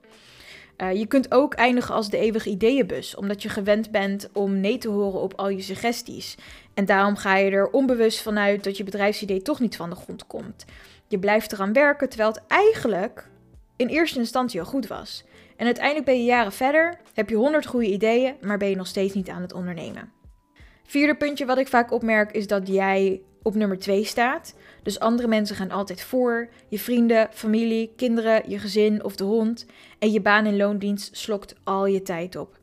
Uh, 0.78 0.92
je 0.92 1.06
kunt 1.06 1.32
ook 1.32 1.54
eindigen 1.54 1.94
als 1.94 2.10
de 2.10 2.18
eeuwige 2.18 2.50
ideeënbus, 2.50 3.16
omdat 3.16 3.42
je 3.42 3.48
gewend 3.48 3.90
bent 3.90 4.28
om 4.32 4.60
nee 4.60 4.78
te 4.78 4.88
horen 4.88 5.20
op 5.20 5.34
al 5.34 5.48
je 5.48 5.62
suggesties. 5.62 6.36
En 6.74 6.84
daarom 6.84 7.16
ga 7.16 7.36
je 7.36 7.50
er 7.50 7.70
onbewust 7.70 8.22
vanuit 8.22 8.64
dat 8.64 8.76
je 8.76 8.84
bedrijfsidee 8.84 9.42
toch 9.42 9.60
niet 9.60 9.76
van 9.76 9.90
de 9.90 9.96
grond 9.96 10.26
komt. 10.26 10.64
Je 11.08 11.18
blijft 11.18 11.52
eraan 11.52 11.72
werken 11.72 12.08
terwijl 12.08 12.30
het 12.30 12.42
eigenlijk 12.46 13.28
in 13.76 13.88
eerste 13.88 14.18
instantie 14.18 14.60
al 14.60 14.66
goed 14.66 14.86
was. 14.86 15.24
En 15.56 15.66
uiteindelijk 15.66 16.06
ben 16.06 16.18
je 16.18 16.24
jaren 16.24 16.52
verder, 16.52 17.00
heb 17.14 17.28
je 17.28 17.36
honderd 17.36 17.66
goede 17.66 17.92
ideeën, 17.92 18.34
maar 18.40 18.58
ben 18.58 18.68
je 18.68 18.76
nog 18.76 18.86
steeds 18.86 19.14
niet 19.14 19.28
aan 19.28 19.42
het 19.42 19.52
ondernemen. 19.52 20.12
Vierde 20.84 21.14
puntje 21.14 21.46
wat 21.46 21.58
ik 21.58 21.68
vaak 21.68 21.92
opmerk 21.92 22.32
is 22.32 22.46
dat 22.46 22.68
jij 22.68 23.22
op 23.42 23.54
nummer 23.54 23.78
2 23.78 24.04
staat. 24.04 24.54
Dus 24.82 25.00
andere 25.00 25.28
mensen 25.28 25.56
gaan 25.56 25.70
altijd 25.70 26.02
voor. 26.02 26.48
Je 26.68 26.78
vrienden, 26.78 27.28
familie, 27.32 27.92
kinderen, 27.96 28.50
je 28.50 28.58
gezin 28.58 29.04
of 29.04 29.16
de 29.16 29.24
hond. 29.24 29.66
En 29.98 30.12
je 30.12 30.20
baan 30.20 30.46
in 30.46 30.56
loondienst 30.56 31.16
slokt 31.16 31.54
al 31.64 31.86
je 31.86 32.02
tijd 32.02 32.36
op. 32.36 32.58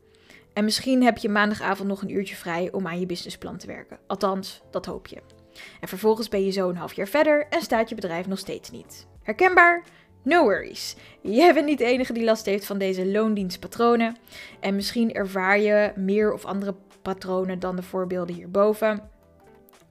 En 0.52 0.64
misschien 0.64 1.02
heb 1.02 1.18
je 1.18 1.28
maandagavond 1.28 1.88
nog 1.88 2.02
een 2.02 2.14
uurtje 2.14 2.36
vrij 2.36 2.72
om 2.72 2.86
aan 2.86 3.00
je 3.00 3.06
businessplan 3.06 3.56
te 3.56 3.66
werken. 3.66 3.98
Althans, 4.06 4.62
dat 4.70 4.86
hoop 4.86 5.06
je. 5.06 5.35
En 5.80 5.88
vervolgens 5.88 6.28
ben 6.28 6.44
je 6.44 6.50
zo 6.50 6.68
een 6.68 6.76
half 6.76 6.92
jaar 6.92 7.08
verder 7.08 7.46
en 7.50 7.60
staat 7.60 7.88
je 7.88 7.94
bedrijf 7.94 8.26
nog 8.26 8.38
steeds 8.38 8.70
niet. 8.70 9.06
Herkenbaar? 9.22 9.84
No 10.22 10.42
worries. 10.42 10.96
Jij 11.20 11.54
bent 11.54 11.66
niet 11.66 11.78
de 11.78 11.84
enige 11.84 12.12
die 12.12 12.24
last 12.24 12.46
heeft 12.46 12.66
van 12.66 12.78
deze 12.78 13.06
loondienstpatronen. 13.06 14.16
En 14.60 14.74
misschien 14.74 15.12
ervaar 15.12 15.58
je 15.58 15.92
meer 15.96 16.32
of 16.32 16.44
andere 16.44 16.74
patronen 17.02 17.58
dan 17.58 17.76
de 17.76 17.82
voorbeelden 17.82 18.34
hierboven. 18.34 19.10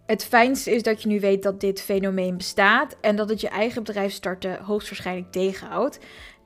Het 0.05 0.25
fijnste 0.25 0.71
is 0.71 0.83
dat 0.83 1.01
je 1.01 1.07
nu 1.07 1.19
weet 1.19 1.43
dat 1.43 1.59
dit 1.59 1.81
fenomeen 1.81 2.37
bestaat 2.37 2.97
en 3.01 3.15
dat 3.15 3.29
het 3.29 3.41
je 3.41 3.49
eigen 3.49 3.83
bedrijf 3.83 4.11
starten 4.11 4.63
hoogstwaarschijnlijk 4.63 5.31
tegenhoudt. 5.31 5.99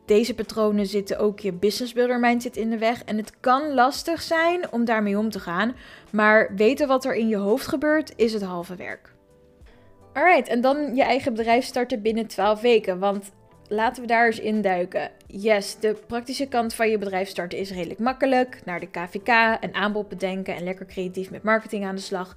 Deze 0.10 0.36
patronen 0.36 0.86
zitten 0.86 1.20
ook 1.20 1.40
je 1.40 1.54
business 1.54 1.94
builder 1.94 2.20
mindset 2.20 2.58
in 2.58 2.70
de 2.70 2.78
weg 2.78 3.04
en 3.04 3.18
het 3.18 3.34
kan 3.40 3.74
lastig 3.74 4.22
zijn 4.22 4.72
om 4.72 4.86
daarmee 4.86 5.18
om 5.18 5.30
te 5.30 5.40
gaan, 5.40 5.76
maar 6.12 6.56
weten 6.56 6.88
wat 6.88 7.06
er 7.06 7.16
in 7.16 7.28
je 7.28 7.36
hoofd 7.36 7.68
gebeurt 7.68 8.14
is 8.16 8.34
het 8.34 8.42
halve 8.42 8.76
werk. 8.76 9.14
Alright, 10.14 10.48
en 10.48 10.62
dan 10.62 10.96
je 10.96 11.04
eigen 11.04 11.34
bedrijf 11.34 11.66
starten 11.66 12.02
binnen 12.02 12.28
12 12.28 12.62
weken, 12.62 13.00
want 13.00 13.32
laten 13.68 14.02
we 14.02 14.08
daar 14.08 14.26
eens 14.26 14.40
induiken. 14.40 15.12
Yes, 15.28 15.80
de 15.80 15.98
praktische 16.08 16.48
kant 16.48 16.74
van 16.74 16.90
je 16.90 16.98
bedrijf 16.98 17.30
starten 17.30 17.60
is 17.60 17.72
redelijk 17.72 18.00
makkelijk. 18.00 18.62
Naar 18.66 18.80
de 18.80 18.90
KVK, 18.90 19.58
een 19.64 19.76
aanbod 19.76 20.10
bedenken 20.10 20.56
en 20.56 20.64
lekker 20.64 20.86
creatief 20.86 21.32
met 21.32 21.44
marketing 21.44 21.86
aan 21.86 21.96
de 21.96 22.02
slag. 22.02 22.36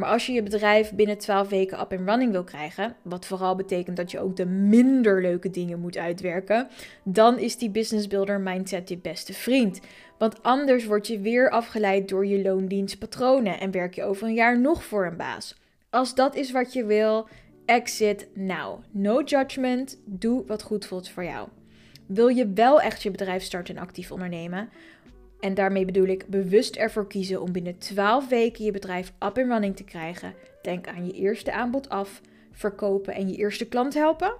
Maar 0.00 0.08
als 0.08 0.26
je 0.26 0.32
je 0.32 0.42
bedrijf 0.42 0.92
binnen 0.92 1.18
12 1.18 1.48
weken 1.48 1.80
up 1.80 1.92
and 1.92 2.08
running 2.08 2.32
wil 2.32 2.44
krijgen, 2.44 2.96
wat 3.02 3.26
vooral 3.26 3.56
betekent 3.56 3.96
dat 3.96 4.10
je 4.10 4.20
ook 4.20 4.36
de 4.36 4.46
minder 4.46 5.22
leuke 5.22 5.50
dingen 5.50 5.80
moet 5.80 5.96
uitwerken, 5.96 6.68
dan 7.04 7.38
is 7.38 7.56
die 7.56 7.70
business 7.70 8.06
builder 8.06 8.40
mindset 8.40 8.88
je 8.88 8.98
beste 8.98 9.32
vriend. 9.32 9.80
Want 10.18 10.42
anders 10.42 10.86
word 10.86 11.06
je 11.06 11.20
weer 11.20 11.50
afgeleid 11.50 12.08
door 12.08 12.26
je 12.26 12.42
loondienstpatronen 12.42 13.60
en 13.60 13.70
werk 13.70 13.94
je 13.94 14.04
over 14.04 14.26
een 14.26 14.34
jaar 14.34 14.60
nog 14.60 14.84
voor 14.84 15.06
een 15.06 15.16
baas. 15.16 15.58
Als 15.90 16.14
dat 16.14 16.34
is 16.34 16.50
wat 16.50 16.72
je 16.72 16.84
wil, 16.84 17.28
exit 17.64 18.28
now. 18.34 18.78
No 18.90 19.22
judgment. 19.22 20.00
Doe 20.04 20.46
wat 20.46 20.62
goed 20.62 20.86
voelt 20.86 21.08
voor 21.08 21.24
jou. 21.24 21.48
Wil 22.06 22.28
je 22.28 22.52
wel 22.52 22.80
echt 22.80 23.02
je 23.02 23.10
bedrijf 23.10 23.42
starten 23.42 23.76
en 23.76 23.82
actief 23.82 24.12
ondernemen? 24.12 24.68
En 25.40 25.54
daarmee 25.54 25.84
bedoel 25.84 26.06
ik 26.06 26.26
bewust 26.26 26.76
ervoor 26.76 27.06
kiezen 27.06 27.42
om 27.42 27.52
binnen 27.52 27.78
12 27.78 28.28
weken 28.28 28.64
je 28.64 28.70
bedrijf 28.70 29.08
up 29.08 29.20
and 29.20 29.36
running 29.36 29.76
te 29.76 29.84
krijgen. 29.84 30.34
Denk 30.62 30.88
aan 30.88 31.06
je 31.06 31.12
eerste 31.12 31.52
aanbod 31.52 31.88
af, 31.88 32.20
verkopen 32.52 33.14
en 33.14 33.28
je 33.28 33.36
eerste 33.36 33.68
klant 33.68 33.94
helpen. 33.94 34.34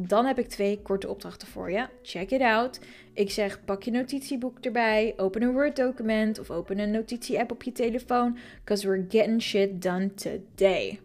Dan 0.00 0.26
heb 0.26 0.38
ik 0.38 0.48
twee 0.48 0.82
korte 0.82 1.08
opdrachten 1.08 1.48
voor 1.48 1.70
je. 1.70 1.86
Check 2.02 2.30
it 2.30 2.40
out. 2.40 2.80
Ik 3.12 3.30
zeg 3.30 3.64
pak 3.64 3.82
je 3.82 3.90
notitieboek 3.90 4.58
erbij, 4.60 5.14
open 5.16 5.42
een 5.42 5.52
Word 5.52 5.76
document 5.76 6.38
of 6.38 6.50
open 6.50 6.78
een 6.78 6.90
notitie-app 6.90 7.50
op 7.50 7.62
je 7.62 7.72
telefoon. 7.72 8.38
Because 8.64 8.88
we're 8.88 9.04
getting 9.08 9.42
shit 9.42 9.82
done 9.82 10.14
today. 10.14 11.00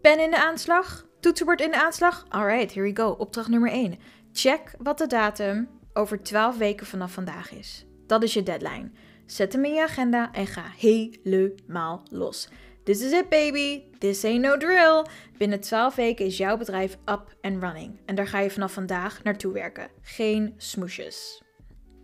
Pen 0.00 0.20
in 0.20 0.30
de 0.30 0.44
aanslag? 0.44 1.06
Toetsenbord 1.20 1.60
in 1.60 1.70
de 1.70 1.84
aanslag? 1.84 2.26
Alright, 2.28 2.74
here 2.74 2.86
we 2.86 2.96
go. 2.96 3.10
Opdracht 3.10 3.48
nummer 3.48 3.70
1. 3.70 3.98
Check 4.32 4.74
wat 4.78 4.98
de 4.98 5.06
datum 5.06 5.68
over 5.92 6.22
12 6.22 6.58
weken 6.58 6.86
vanaf 6.86 7.12
vandaag 7.12 7.52
is. 7.52 7.87
Dat 8.08 8.22
is 8.22 8.34
je 8.34 8.42
deadline. 8.42 8.90
Zet 9.26 9.52
hem 9.52 9.64
in 9.64 9.74
je 9.74 9.82
agenda 9.82 10.32
en 10.32 10.46
ga 10.46 10.64
helemaal 10.76 12.02
los. 12.10 12.48
This 12.84 13.02
is 13.02 13.12
it, 13.12 13.28
baby. 13.28 13.82
This 13.98 14.24
ain't 14.24 14.40
no 14.40 14.56
drill. 14.56 15.04
Binnen 15.38 15.60
12 15.60 15.94
weken 15.94 16.26
is 16.26 16.36
jouw 16.36 16.56
bedrijf 16.56 16.92
up 16.92 17.36
and 17.40 17.62
running. 17.62 17.98
En 18.06 18.14
daar 18.14 18.26
ga 18.26 18.38
je 18.38 18.50
vanaf 18.50 18.72
vandaag 18.72 19.22
naartoe 19.22 19.52
werken. 19.52 19.90
Geen 20.00 20.54
smoesjes. 20.56 21.42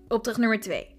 Opdracht 0.08 0.38
nummer 0.38 0.60
2. 0.60 0.96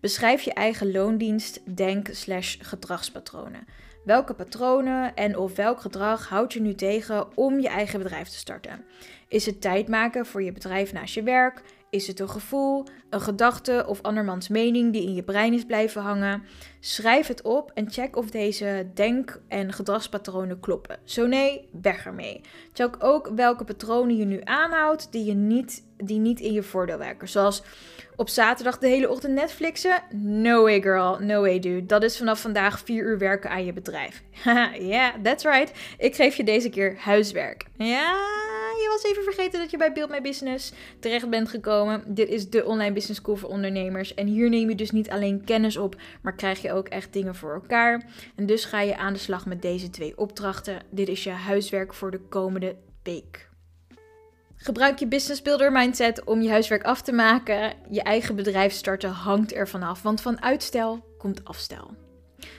Beschrijf 0.00 0.42
je 0.42 0.52
eigen 0.52 0.92
loondienst, 0.92 1.76
denk 1.76 2.08
slash 2.10 2.56
gedragspatronen. 2.60 3.66
Welke 4.04 4.34
patronen 4.34 5.14
en 5.14 5.36
of 5.36 5.56
welk 5.56 5.80
gedrag 5.80 6.28
houd 6.28 6.52
je 6.52 6.60
nu 6.60 6.74
tegen 6.74 7.36
om 7.36 7.60
je 7.60 7.68
eigen 7.68 7.98
bedrijf 7.98 8.28
te 8.28 8.36
starten? 8.36 8.84
Is 9.28 9.46
het 9.46 9.60
tijd 9.60 9.88
maken 9.88 10.26
voor 10.26 10.42
je 10.42 10.52
bedrijf 10.52 10.92
naast 10.92 11.14
je 11.14 11.22
werk? 11.22 11.62
Is 11.92 12.06
het 12.06 12.20
een 12.20 12.28
gevoel, 12.28 12.84
een 13.10 13.20
gedachte 13.20 13.84
of 13.86 14.02
andermans 14.02 14.48
mening 14.48 14.92
die 14.92 15.02
in 15.02 15.14
je 15.14 15.22
brein 15.22 15.52
is 15.52 15.64
blijven 15.64 16.02
hangen? 16.02 16.42
Schrijf 16.80 17.26
het 17.26 17.42
op 17.42 17.70
en 17.74 17.90
check 17.90 18.16
of 18.16 18.30
deze 18.30 18.86
denk- 18.94 19.40
en 19.48 19.72
gedragspatronen 19.72 20.60
kloppen. 20.60 20.98
Zo 21.04 21.26
nee, 21.26 21.68
weg 21.82 22.06
ermee. 22.06 22.40
Check 22.72 22.96
ook 22.98 23.32
welke 23.34 23.64
patronen 23.64 24.16
je 24.16 24.24
nu 24.24 24.40
aanhoudt 24.44 25.12
die, 25.12 25.24
je 25.24 25.34
niet, 25.34 25.84
die 25.96 26.18
niet 26.18 26.40
in 26.40 26.52
je 26.52 26.62
voordeel 26.62 26.98
werken. 26.98 27.28
Zoals 27.28 27.62
op 28.16 28.28
zaterdag 28.28 28.78
de 28.78 28.88
hele 28.88 29.10
ochtend 29.10 29.34
Netflixen? 29.34 30.02
No 30.10 30.62
way 30.62 30.82
girl, 30.82 31.18
no 31.18 31.40
way 31.40 31.58
dude. 31.58 31.86
Dat 31.86 32.02
is 32.02 32.16
vanaf 32.16 32.40
vandaag 32.40 32.80
4 32.84 33.04
uur 33.04 33.18
werken 33.18 33.50
aan 33.50 33.64
je 33.64 33.72
bedrijf. 33.72 34.22
Ja, 34.44 34.76
yeah, 34.92 35.14
that's 35.22 35.44
right. 35.44 35.72
Ik 35.98 36.14
geef 36.14 36.36
je 36.36 36.44
deze 36.44 36.68
keer 36.68 36.96
huiswerk. 36.98 37.64
Ja, 37.76 38.16
je 38.82 38.88
was 38.88 39.04
even 39.04 39.22
vergeten 39.22 39.60
dat 39.60 39.70
je 39.70 39.76
bij 39.76 39.92
Build 39.92 40.10
My 40.10 40.20
Business 40.20 40.72
terecht 40.98 41.30
bent 41.30 41.48
gekomen. 41.48 42.02
Dit 42.06 42.28
is 42.28 42.50
de 42.50 42.64
online 42.64 42.92
business 42.92 43.20
school 43.20 43.36
voor 43.36 43.48
ondernemers. 43.48 44.14
En 44.14 44.26
hier 44.26 44.48
neem 44.48 44.68
je 44.68 44.74
dus 44.74 44.90
niet 44.90 45.10
alleen 45.10 45.44
kennis 45.44 45.76
op, 45.76 45.96
maar 46.22 46.34
krijg 46.34 46.62
je 46.62 46.72
ook 46.72 46.88
echt 46.88 47.12
dingen 47.12 47.34
voor 47.34 47.52
elkaar. 47.52 48.10
En 48.36 48.46
dus 48.46 48.64
ga 48.64 48.80
je 48.80 48.96
aan 48.96 49.12
de 49.12 49.18
slag 49.18 49.46
met 49.46 49.62
deze 49.62 49.90
twee 49.90 50.18
opdrachten. 50.18 50.82
Dit 50.90 51.08
is 51.08 51.24
je 51.24 51.30
huiswerk 51.30 51.94
voor 51.94 52.10
de 52.10 52.20
komende 52.20 52.76
week. 53.02 53.50
Gebruik 54.56 54.98
je 54.98 55.06
business 55.06 55.42
builder 55.42 55.72
mindset 55.72 56.24
om 56.24 56.42
je 56.42 56.50
huiswerk 56.50 56.82
af 56.82 57.02
te 57.02 57.12
maken. 57.12 57.72
Je 57.90 58.02
eigen 58.02 58.36
bedrijf 58.36 58.72
starten 58.72 59.10
hangt 59.10 59.52
ervan 59.52 59.82
af, 59.82 60.02
want 60.02 60.20
van 60.20 60.42
uitstel 60.42 61.04
komt 61.18 61.44
afstel. 61.44 61.90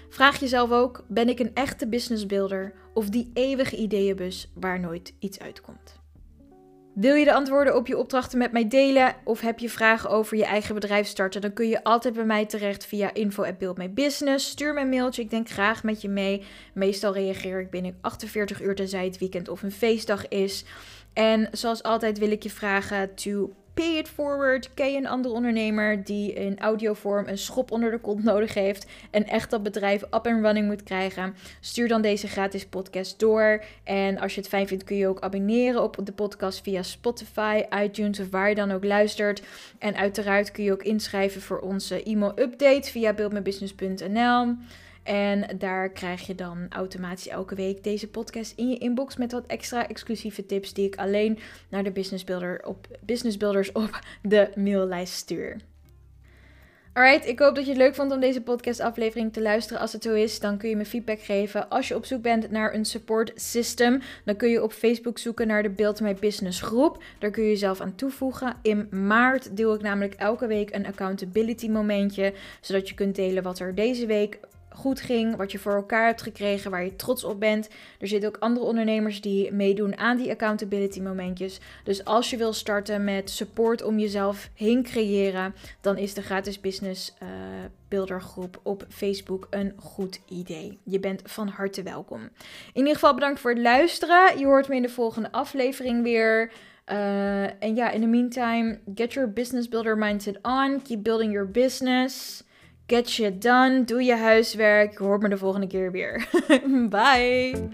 Vraag 0.10 0.40
jezelf 0.40 0.72
ook: 0.72 1.04
ben 1.08 1.30
ik 1.30 1.40
een 1.40 1.54
echte 1.54 1.88
business 1.88 2.26
builder 2.26 2.74
of 2.94 3.10
die 3.10 3.32
eeuwige 3.34 3.76
ideeënbus 3.76 4.52
waar 4.54 4.80
nooit 4.80 5.14
iets 5.20 5.40
uitkomt? 5.40 6.03
Wil 6.94 7.16
je 7.16 7.26
de 7.26 7.34
antwoorden 7.34 7.76
op 7.76 7.88
je 7.88 7.98
opdrachten 7.98 8.38
met 8.38 8.52
mij 8.52 8.68
delen 8.68 9.16
of 9.24 9.42
heb 9.42 9.60
je 9.60 9.70
vragen 9.70 10.10
over 10.10 10.38
je 10.38 10.46
eigen 10.46 10.76
bedrijf 10.76 11.08
starten? 11.08 11.42
Dan 11.42 11.54
kun 11.54 11.68
je 11.68 11.84
altijd 11.84 12.14
bij 12.14 12.26
mij 12.26 12.46
terecht 12.46 12.86
via 12.86 13.14
info@buildmybusiness. 13.14 14.50
Stuur 14.50 14.74
me 14.74 14.82
een 14.82 14.90
mailtje, 14.90 15.22
ik 15.22 15.30
denk 15.30 15.50
graag 15.50 15.84
met 15.84 16.02
je 16.02 16.10
mee. 16.10 16.44
Meestal 16.74 17.14
reageer 17.14 17.60
ik 17.60 17.70
binnen 17.70 17.98
48 18.02 18.62
uur 18.62 18.76
tenzij 18.76 19.06
het 19.06 19.18
weekend 19.18 19.50
of 19.50 19.64
een 19.64 19.72
feestdag 19.72 20.28
is. 20.28 20.66
En 21.14 21.48
zoals 21.52 21.84
altijd 21.84 22.20
wil 22.20 22.32
ik 22.32 22.44
je 22.44 22.50
vragen 22.50 23.16
to 23.16 23.54
pay 23.74 23.98
it 23.98 24.10
forward. 24.10 24.74
Ken 24.74 24.92
je 24.92 24.98
een 24.98 25.08
andere 25.08 25.34
ondernemer 25.34 26.04
die 26.04 26.34
in 26.34 26.60
audiovorm 26.60 27.28
een 27.28 27.38
schop 27.38 27.72
onder 27.72 27.92
de 27.92 28.00
kont 28.00 28.24
nodig 28.24 28.54
heeft 28.54 28.86
en 29.12 29.28
echt 29.28 29.50
dat 29.50 29.64
bedrijf 29.64 30.02
up 30.02 30.28
and 30.28 30.42
running 30.42 30.68
moet 30.68 30.84
krijgen? 30.84 31.36
Stuur 31.60 31.88
dan 31.88 32.02
deze 32.02 32.28
gratis 32.28 32.66
podcast 32.66 33.20
door. 33.20 33.64
En 33.84 34.18
als 34.20 34.36
je 34.36 34.40
het 34.40 34.50
fijn 34.50 34.68
vindt, 34.68 34.84
kun 34.84 34.96
je 34.96 35.08
ook 35.08 35.20
abonneren 35.20 35.84
op 35.84 35.98
de 36.04 36.14
podcast 36.14 36.62
via 36.62 36.84
Spotify, 36.84 37.64
iTunes 37.84 38.20
of 38.20 38.30
waar 38.30 38.50
je 38.50 38.56
dan 38.56 38.72
ook 38.72 38.84
luistert. 38.84 39.42
En 39.80 39.96
uiteraard 39.96 40.52
kun 40.52 40.64
je 40.64 40.72
ook 40.72 40.84
inschrijven 40.84 41.42
voor 41.42 41.60
onze 41.60 42.04
e-mail 42.04 42.40
update 42.40 42.92
via 42.92 43.14
buildmybusiness.nl. 43.14 44.56
En 45.04 45.58
daar 45.58 45.90
krijg 45.90 46.28
je 46.28 46.36
dan 46.36 46.66
automatisch 46.70 47.28
elke 47.28 47.56
week 47.56 47.84
deze 47.84 48.08
podcast 48.08 48.54
in 48.56 48.70
je 48.70 48.78
inbox 48.78 49.18
met 49.18 49.32
wat 49.32 49.46
extra 49.48 49.88
exclusieve 49.88 50.46
tips 50.46 50.74
die 50.74 50.86
ik 50.86 50.96
alleen 50.96 51.40
naar 51.70 51.84
de 51.84 51.92
business, 51.92 52.24
builder 52.24 52.62
op, 52.66 52.88
business 53.02 53.38
builders 53.38 53.72
op 53.72 54.00
de 54.22 54.52
maillijst 54.56 55.14
stuur. 55.14 55.58
Alright, 56.94 57.28
ik 57.28 57.40
hoop 57.40 57.56
dat 57.56 57.64
je 57.64 57.70
het 57.70 57.80
leuk 57.80 57.96
vond 57.96 58.12
om 58.12 58.20
deze 58.20 58.42
podcastaflevering 58.42 59.34
te 59.34 59.42
luisteren. 59.42 59.82
Als 59.82 59.94
het 59.94 60.04
zo 60.04 60.14
is, 60.14 60.40
dan 60.40 60.58
kun 60.58 60.70
je 60.70 60.76
me 60.76 60.86
feedback 60.86 61.20
geven. 61.20 61.70
Als 61.70 61.88
je 61.88 61.96
op 61.96 62.06
zoek 62.06 62.22
bent 62.22 62.52
naar 62.52 62.74
een 62.74 62.86
support 62.86 63.32
system, 63.36 64.02
dan 64.26 64.36
kun 64.36 64.50
je 64.50 64.64
op 64.64 64.72
Facebook 64.72 65.18
zoeken 65.18 65.48
naar 65.48 65.64
de 65.64 65.70
Build 65.70 66.02
My 66.02 66.14
Business 66.14 66.62
groep. 66.62 67.04
Daar 67.20 67.30
kun 67.30 67.44
je 67.44 67.50
jezelf 67.50 67.82
aan 67.82 67.96
toevoegen. 67.96 68.56
In 68.62 68.88
maart 69.08 69.58
deel 69.58 69.74
ik 69.74 69.82
namelijk 69.82 70.14
elke 70.14 70.48
week 70.48 70.74
een 70.76 70.86
accountability 70.86 71.70
momentje, 71.70 72.34
zodat 72.62 72.90
je 72.90 72.96
kunt 72.96 73.16
delen 73.16 73.44
wat 73.44 73.60
er 73.60 73.76
deze 73.76 74.06
week 74.06 74.40
goed 74.74 75.02
ging, 75.02 75.36
wat 75.36 75.52
je 75.52 75.60
voor 75.60 75.74
elkaar 75.74 76.06
hebt 76.06 76.22
gekregen, 76.22 76.72
waar 76.72 76.84
je 76.84 76.96
trots 76.96 77.24
op 77.24 77.40
bent. 77.40 77.70
Er 78.00 78.08
zitten 78.08 78.30
ook 78.30 78.38
andere 78.40 78.66
ondernemers 78.66 79.22
die 79.22 79.52
meedoen 79.52 79.98
aan 79.98 80.18
die 80.18 80.32
accountability 80.32 81.02
momentjes. 81.02 81.60
Dus 81.84 82.06
als 82.06 82.30
je 82.30 82.38
wil 82.38 82.54
starten 82.54 83.04
met 83.04 83.30
support 83.30 83.84
om 83.84 84.00
jezelf 84.00 84.50
heen 84.56 84.84
creëren, 84.84 85.56
dan 85.82 85.98
is 85.98 86.14
de 86.14 86.22
gratis 86.22 86.60
business 86.60 87.14
uh, 87.24 87.30
builder 87.88 88.22
groep 88.22 88.60
op 88.64 88.86
Facebook 88.90 89.48
een 89.50 89.74
goed 89.78 90.20
idee. 90.30 90.80
Je 90.84 91.00
bent 91.00 91.22
van 91.26 91.48
harte 91.48 91.84
welkom. 91.84 92.22
In 92.22 92.32
ieder 92.74 92.94
geval 92.94 93.14
bedankt 93.14 93.40
voor 93.40 93.52
het 93.52 93.60
luisteren. 93.60 94.40
Je 94.40 94.46
hoort 94.46 94.68
me 94.68 94.76
in 94.76 94.82
de 94.82 94.90
volgende 94.90 95.32
aflevering 95.32 96.04
weer. 96.04 96.52
Uh, 96.92 97.64
en 97.64 97.76
ja, 97.76 97.92
in 97.92 98.02
the 98.02 98.08
meantime, 98.08 98.80
get 98.96 99.14
your 99.14 99.34
business 99.34 99.70
builder 99.70 99.98
mindset 99.98 100.40
on. 100.42 100.82
Keep 100.82 101.04
building 101.04 101.32
your 101.32 101.52
business. 101.52 102.44
Get 102.88 103.10
shit 103.10 103.42
done. 103.42 103.84
Doe 103.86 104.04
je 104.04 104.16
huiswerk. 104.16 104.98
Je 104.98 105.04
hoort 105.04 105.22
me 105.22 105.30
de 105.30 105.38
volgende 105.38 105.68
keer 105.68 105.92
weer. 105.92 106.28
Bye. 106.90 107.70